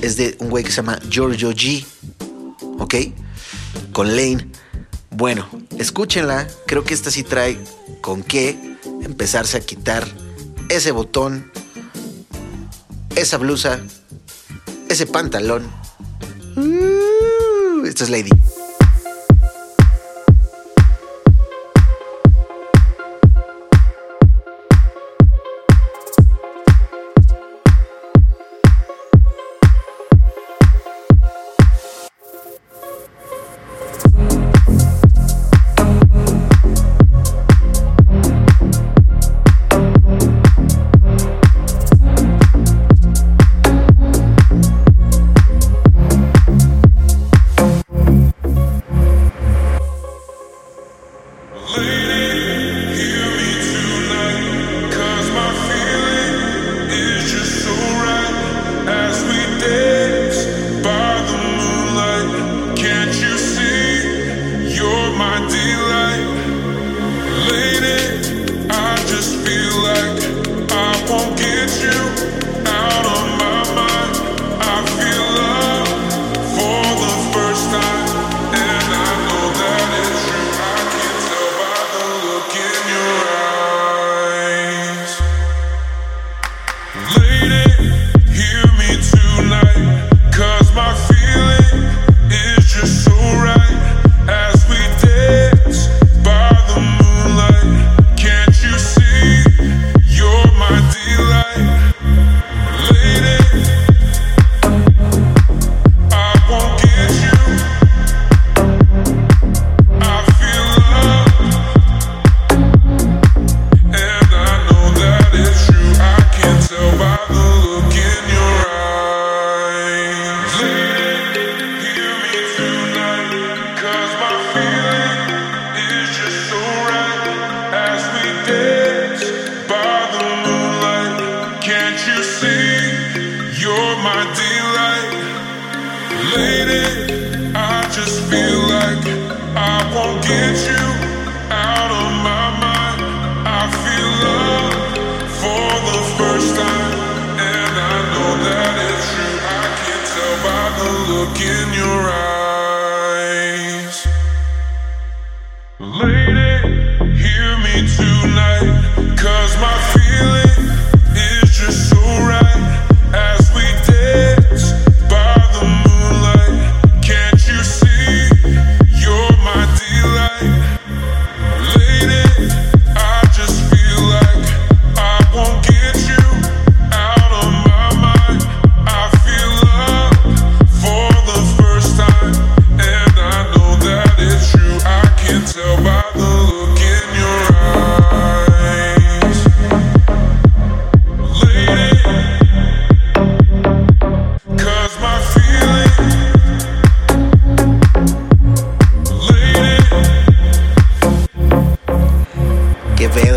es 0.00 0.16
de 0.16 0.36
un 0.38 0.50
güey 0.50 0.62
que 0.62 0.70
se 0.70 0.76
llama 0.76 1.00
Giorgio 1.10 1.50
G. 1.50 1.84
¿Ok? 2.78 2.94
Con 3.92 4.14
Lane. 4.14 4.48
Bueno, 5.10 5.48
escúchenla. 5.78 6.46
Creo 6.68 6.84
que 6.84 6.94
esta 6.94 7.10
sí 7.10 7.24
trae 7.24 7.58
con 8.00 8.22
qué 8.22 8.76
empezarse 9.02 9.56
a 9.56 9.60
quitar 9.60 10.06
ese 10.68 10.92
botón, 10.92 11.50
esa 13.16 13.36
blusa, 13.36 13.80
ese 14.88 15.06
pantalón. 15.06 15.68
Uh, 16.54 17.84
Esto 17.84 18.04
es 18.04 18.10
Lady. 18.10 18.30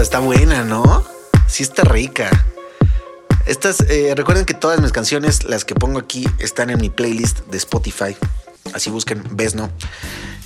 Está 0.02 0.18
buena, 0.18 0.64
¿no? 0.64 1.06
Sí 1.48 1.62
está 1.62 1.84
rica. 1.84 2.30
Estas, 3.46 3.82
eh, 3.82 4.14
recuerden 4.16 4.46
que 4.46 4.56
todas 4.56 4.82
mis 4.82 4.92
canciones, 4.92 5.44
las 5.44 5.64
que 5.64 5.76
pongo 5.76 6.00
aquí, 6.00 6.28
están 6.40 6.72
en 6.72 6.82
mi 6.82 6.90
playlist 6.90 7.42
de 7.52 7.58
Spotify. 7.58 8.18
Así 8.74 8.90
busquen, 8.90 9.24
ves, 9.34 9.54
¿no? 9.54 9.70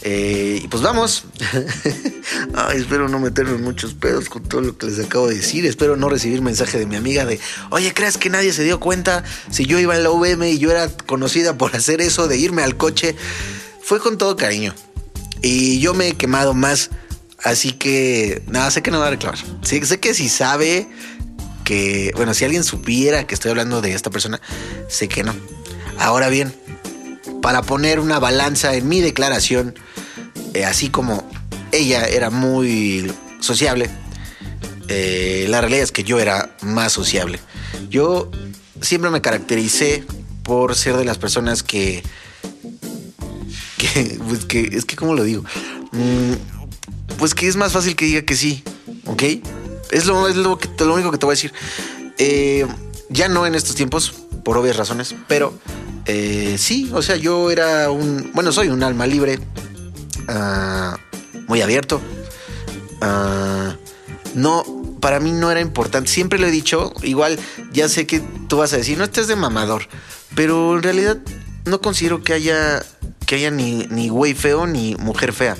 Eh, 0.01 0.59
y 0.61 0.67
pues 0.67 0.83
vamos. 0.83 1.23
Espero 2.75 3.07
no 3.07 3.17
meterme 3.17 3.55
en 3.55 3.63
muchos 3.63 3.93
pedos 3.93 4.27
con 4.27 4.43
todo 4.43 4.59
lo 4.59 4.77
que 4.77 4.87
les 4.87 4.99
acabo 4.99 5.29
de 5.29 5.35
decir. 5.35 5.65
Espero 5.65 5.95
no 5.95 6.09
recibir 6.09 6.41
mensaje 6.41 6.77
de 6.77 6.85
mi 6.85 6.97
amiga 6.97 7.25
de, 7.25 7.39
oye, 7.69 7.93
¿crees 7.93 8.17
que 8.17 8.29
nadie 8.29 8.51
se 8.51 8.63
dio 8.63 8.81
cuenta 8.81 9.23
si 9.49 9.65
yo 9.65 9.79
iba 9.79 9.95
en 9.95 10.03
la 10.03 10.11
UVM 10.11 10.43
y 10.43 10.57
yo 10.59 10.69
era 10.69 10.89
conocida 10.89 11.57
por 11.57 11.73
hacer 11.77 12.01
eso 12.01 12.27
de 12.27 12.37
irme 12.37 12.61
al 12.61 12.75
coche? 12.75 13.15
Fue 13.81 14.01
con 14.01 14.17
todo 14.17 14.35
cariño. 14.35 14.75
Y 15.41 15.79
yo 15.79 15.93
me 15.93 16.09
he 16.09 16.13
quemado 16.13 16.53
más. 16.53 16.89
Así 17.45 17.73
que, 17.73 18.41
nada, 18.47 18.71
sé 18.71 18.81
que 18.81 18.89
no 18.89 18.99
va 18.99 19.05
a 19.05 19.11
reclamar. 19.11 19.39
Sí, 19.61 19.79
sé 19.85 19.99
que 19.99 20.15
si 20.15 20.29
sabe 20.29 20.87
que, 21.63 22.11
bueno, 22.15 22.33
si 22.33 22.43
alguien 22.43 22.63
supiera 22.63 23.27
que 23.27 23.35
estoy 23.35 23.51
hablando 23.51 23.81
de 23.81 23.93
esta 23.93 24.09
persona, 24.09 24.41
sé 24.89 25.07
que 25.07 25.23
no. 25.23 25.35
Ahora 25.99 26.29
bien, 26.29 26.55
para 27.43 27.61
poner 27.61 27.99
una 27.99 28.17
balanza 28.17 28.73
en 28.73 28.87
mi 28.89 28.99
declaración, 28.99 29.75
eh, 30.55 30.65
así 30.65 30.89
como 30.89 31.29
ella 31.71 32.07
era 32.07 32.31
muy 32.31 33.13
sociable, 33.41 33.91
eh, 34.87 35.45
la 35.47 35.61
realidad 35.61 35.83
es 35.83 35.91
que 35.91 36.03
yo 36.03 36.19
era 36.19 36.57
más 36.63 36.93
sociable. 36.93 37.39
Yo 37.89 38.31
siempre 38.81 39.11
me 39.11 39.21
caractericé 39.21 40.03
por 40.41 40.75
ser 40.75 40.97
de 40.97 41.05
las 41.05 41.19
personas 41.19 41.61
que, 41.61 42.01
que, 43.77 44.17
pues 44.27 44.47
es 44.73 44.85
que, 44.85 44.95
¿cómo 44.95 45.13
lo 45.13 45.23
digo? 45.23 45.43
Mm, 45.91 46.54
pues 47.17 47.33
que 47.33 47.47
es 47.47 47.55
más 47.55 47.73
fácil 47.73 47.95
que 47.95 48.05
diga 48.05 48.21
que 48.23 48.35
sí, 48.35 48.63
¿ok? 49.05 49.23
Es 49.91 50.05
lo, 50.05 50.57
que, 50.57 50.69
lo 50.83 50.93
único 50.93 51.11
que 51.11 51.17
te 51.17 51.25
voy 51.25 51.33
a 51.33 51.37
decir. 51.37 51.53
Eh, 52.17 52.65
ya 53.09 53.27
no 53.27 53.45
en 53.45 53.55
estos 53.55 53.75
tiempos, 53.75 54.13
por 54.43 54.57
obvias 54.57 54.77
razones, 54.77 55.15
pero 55.27 55.53
eh, 56.05 56.55
sí, 56.57 56.89
o 56.93 57.01
sea, 57.01 57.15
yo 57.15 57.51
era 57.51 57.89
un, 57.91 58.31
bueno, 58.33 58.51
soy 58.51 58.69
un 58.69 58.83
alma 58.83 59.07
libre, 59.07 59.39
ah, 60.27 60.97
muy 61.47 61.61
abierto. 61.61 62.01
ah, 63.01 63.75
no, 64.33 64.63
para 64.99 65.19
mí 65.19 65.31
no 65.31 65.49
era 65.51 65.61
importante, 65.61 66.09
siempre 66.09 66.39
lo 66.39 66.47
he 66.47 66.51
dicho, 66.51 66.91
igual 67.03 67.39
ya 67.71 67.87
sé 67.87 68.05
que 68.05 68.21
tú 68.49 68.57
vas 68.57 68.73
a 68.73 68.77
decir, 68.77 68.97
no 68.97 69.03
estés 69.03 69.27
de 69.27 69.35
mamador, 69.35 69.87
pero 70.35 70.75
en 70.75 70.83
realidad 70.83 71.17
no 71.65 71.79
considero 71.79 72.23
que 72.23 72.33
haya, 72.33 72.83
que 73.25 73.35
haya 73.35 73.51
ni, 73.51 73.87
ni 73.89 74.09
güey 74.09 74.33
feo 74.33 74.67
ni 74.67 74.95
mujer 74.95 75.31
fea. 75.31 75.57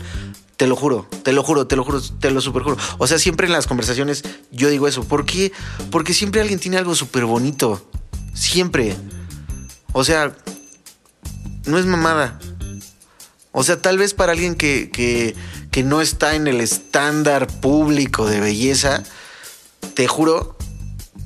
Te 0.57 0.67
lo 0.67 0.75
juro, 0.75 1.07
te 1.23 1.33
lo 1.33 1.43
juro, 1.43 1.67
te 1.67 1.75
lo 1.75 1.83
juro, 1.83 2.01
te 2.01 2.31
lo 2.31 2.39
super 2.39 2.63
juro. 2.63 2.77
O 2.97 3.07
sea, 3.07 3.19
siempre 3.19 3.47
en 3.47 3.53
las 3.53 3.67
conversaciones 3.67 4.23
yo 4.51 4.69
digo 4.69 4.87
eso. 4.87 5.03
¿Por 5.03 5.25
qué? 5.25 5.51
Porque 5.91 6.13
siempre 6.13 6.41
alguien 6.41 6.59
tiene 6.59 6.77
algo 6.77 6.95
súper 6.95 7.25
bonito. 7.25 7.85
Siempre. 8.33 8.95
O 9.91 10.03
sea, 10.03 10.35
no 11.65 11.77
es 11.77 11.85
mamada. 11.85 12.39
O 13.51 13.63
sea, 13.63 13.81
tal 13.81 13.97
vez 13.97 14.13
para 14.13 14.33
alguien 14.33 14.55
que, 14.55 14.89
que, 14.91 15.35
que 15.71 15.83
no 15.83 16.01
está 16.01 16.35
en 16.35 16.47
el 16.47 16.61
estándar 16.61 17.47
público 17.47 18.25
de 18.25 18.39
belleza, 18.39 19.03
te 19.93 20.07
juro 20.07 20.57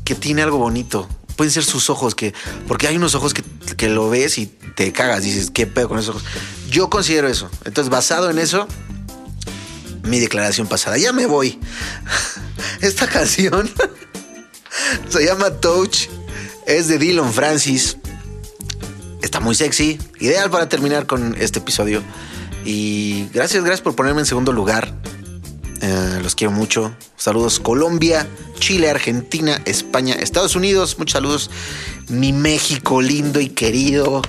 que 0.06 0.16
tiene 0.16 0.42
algo 0.42 0.58
bonito. 0.58 1.08
Pueden 1.36 1.52
ser 1.52 1.64
sus 1.64 1.90
ojos, 1.90 2.16
que, 2.16 2.34
porque 2.68 2.88
hay 2.88 2.98
unos 2.98 3.16
ojos 3.16 3.34
que, 3.34 3.44
que 3.78 3.90
lo 3.90 4.10
ves 4.10 4.38
y 4.38 4.48
te 4.48 4.92
cagas, 4.92 5.24
dices, 5.24 5.52
¿qué 5.52 5.68
pedo 5.68 5.88
con 5.88 6.00
esos 6.00 6.16
ojos? 6.16 6.28
Yo 6.70 6.90
considero 6.90 7.28
eso. 7.28 7.50
Entonces, 7.66 7.90
basado 7.90 8.30
en 8.30 8.40
eso, 8.40 8.68
mi 10.04 10.20
declaración 10.20 10.68
pasada. 10.68 10.98
Ya 10.98 11.14
me 11.14 11.26
voy. 11.26 11.60
Esta 12.82 13.08
canción 13.08 13.70
se 15.10 15.26
llama 15.26 15.52
Touch. 15.52 16.08
Es 16.66 16.88
de 16.88 16.98
Dylan 16.98 17.34
Francis. 17.34 17.98
Está 19.22 19.40
muy 19.40 19.56
sexy. 19.56 20.00
Ideal 20.20 20.50
para 20.50 20.70
terminar 20.70 21.06
con 21.06 21.36
este 21.40 21.60
episodio. 21.60 22.04
Y 22.66 23.28
gracias, 23.34 23.64
gracias 23.64 23.82
por 23.82 23.96
ponerme 23.96 24.22
en 24.22 24.26
segundo 24.26 24.54
lugar. 24.54 24.94
Eh, 25.82 26.20
los 26.22 26.36
quiero 26.36 26.52
mucho. 26.52 26.94
Saludos 27.16 27.60
Colombia, 27.60 28.28
Chile, 28.60 28.90
Argentina, 28.90 29.62
España, 29.66 30.16
Estados 30.16 30.56
Unidos. 30.56 30.98
Muchos 31.00 31.14
saludos. 31.14 31.50
Mi 32.10 32.34
México 32.34 33.02
lindo 33.02 33.40
y 33.40 33.50
querido. 33.50 34.22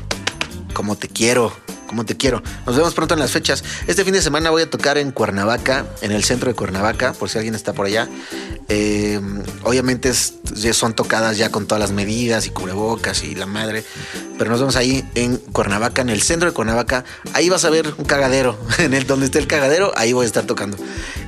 Como 0.72 0.96
te 0.96 1.08
quiero, 1.08 1.52
como 1.91 2.05
te 2.05 2.16
quiero. 2.16 2.41
Nos 2.66 2.76
vemos 2.76 2.95
pronto 2.95 3.14
en 3.14 3.20
las 3.20 3.32
fechas. 3.32 3.64
Este 3.88 4.05
fin 4.05 4.12
de 4.12 4.22
semana 4.22 4.51
voy 4.51 4.62
a 4.62 4.70
tocar 4.70 4.97
en 4.97 5.11
Cuernavaca, 5.11 5.86
en 6.03 6.12
el 6.12 6.22
centro 6.22 6.49
de 6.49 6.55
Cuernavaca, 6.55 7.14
por 7.14 7.28
si 7.28 7.36
alguien 7.36 7.57
está 7.57 7.72
por 7.72 7.86
allá. 7.86 8.09
Eh, 8.68 9.20
obviamente 9.64 10.14
son 10.14 10.95
tocadas 10.95 11.36
ya 11.36 11.51
con 11.51 11.66
todas 11.66 11.80
las 11.80 11.91
medidas 11.91 12.47
y 12.47 12.51
cubrebocas 12.51 13.24
y 13.24 13.34
la 13.34 13.47
madre. 13.47 13.82
Pero 14.38 14.53
nos 14.53 14.61
vemos 14.61 14.76
ahí 14.76 15.05
en 15.16 15.36
Cuernavaca, 15.38 16.01
en 16.03 16.11
el 16.11 16.22
centro 16.22 16.49
de 16.49 16.55
Cuernavaca. 16.55 17.05
Ahí 17.32 17.49
vas 17.49 17.64
a 17.64 17.70
ver 17.70 17.93
un 17.99 18.05
cagadero. 18.05 18.57
En 18.78 18.95
el 18.95 19.05
donde 19.05 19.26
esté 19.26 19.41
el 19.41 19.49
cagadero, 19.49 19.93
ahí 19.97 20.12
voy 20.12 20.22
a 20.22 20.26
estar 20.26 20.45
tocando. 20.45 20.76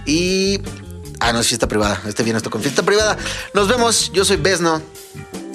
Y. 0.07 0.61
Ah, 1.19 1.33
no, 1.33 1.41
es 1.41 1.49
fiesta 1.49 1.67
privada. 1.67 2.01
Este 2.07 2.23
viernes 2.23 2.45
toco 2.45 2.59
en 2.59 2.63
fiesta 2.63 2.85
privada. 2.85 3.17
Nos 3.53 3.67
vemos. 3.67 4.13
Yo 4.13 4.25
soy 4.25 4.37
Besno. 4.37 4.81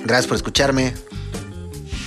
Gracias 0.03 0.27
por 0.27 0.35
escucharme. 0.35 1.06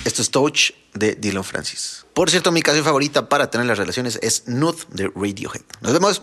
Esto 0.05 0.23
es 0.23 0.31
Touch 0.31 0.71
de 0.95 1.15
Dylan 1.15 1.45
Francis. 1.45 2.07
Por 2.15 2.31
cierto, 2.31 2.51
mi 2.53 2.63
canción 2.63 2.85
favorita 2.85 3.29
para 3.29 3.51
tener 3.51 3.67
las 3.67 3.77
relaciones 3.77 4.19
es 4.23 4.45
Nude 4.47 4.79
de 4.89 5.13
Radiohead. 5.15 5.63
Nos 5.83 5.93
vemos. 5.93 6.23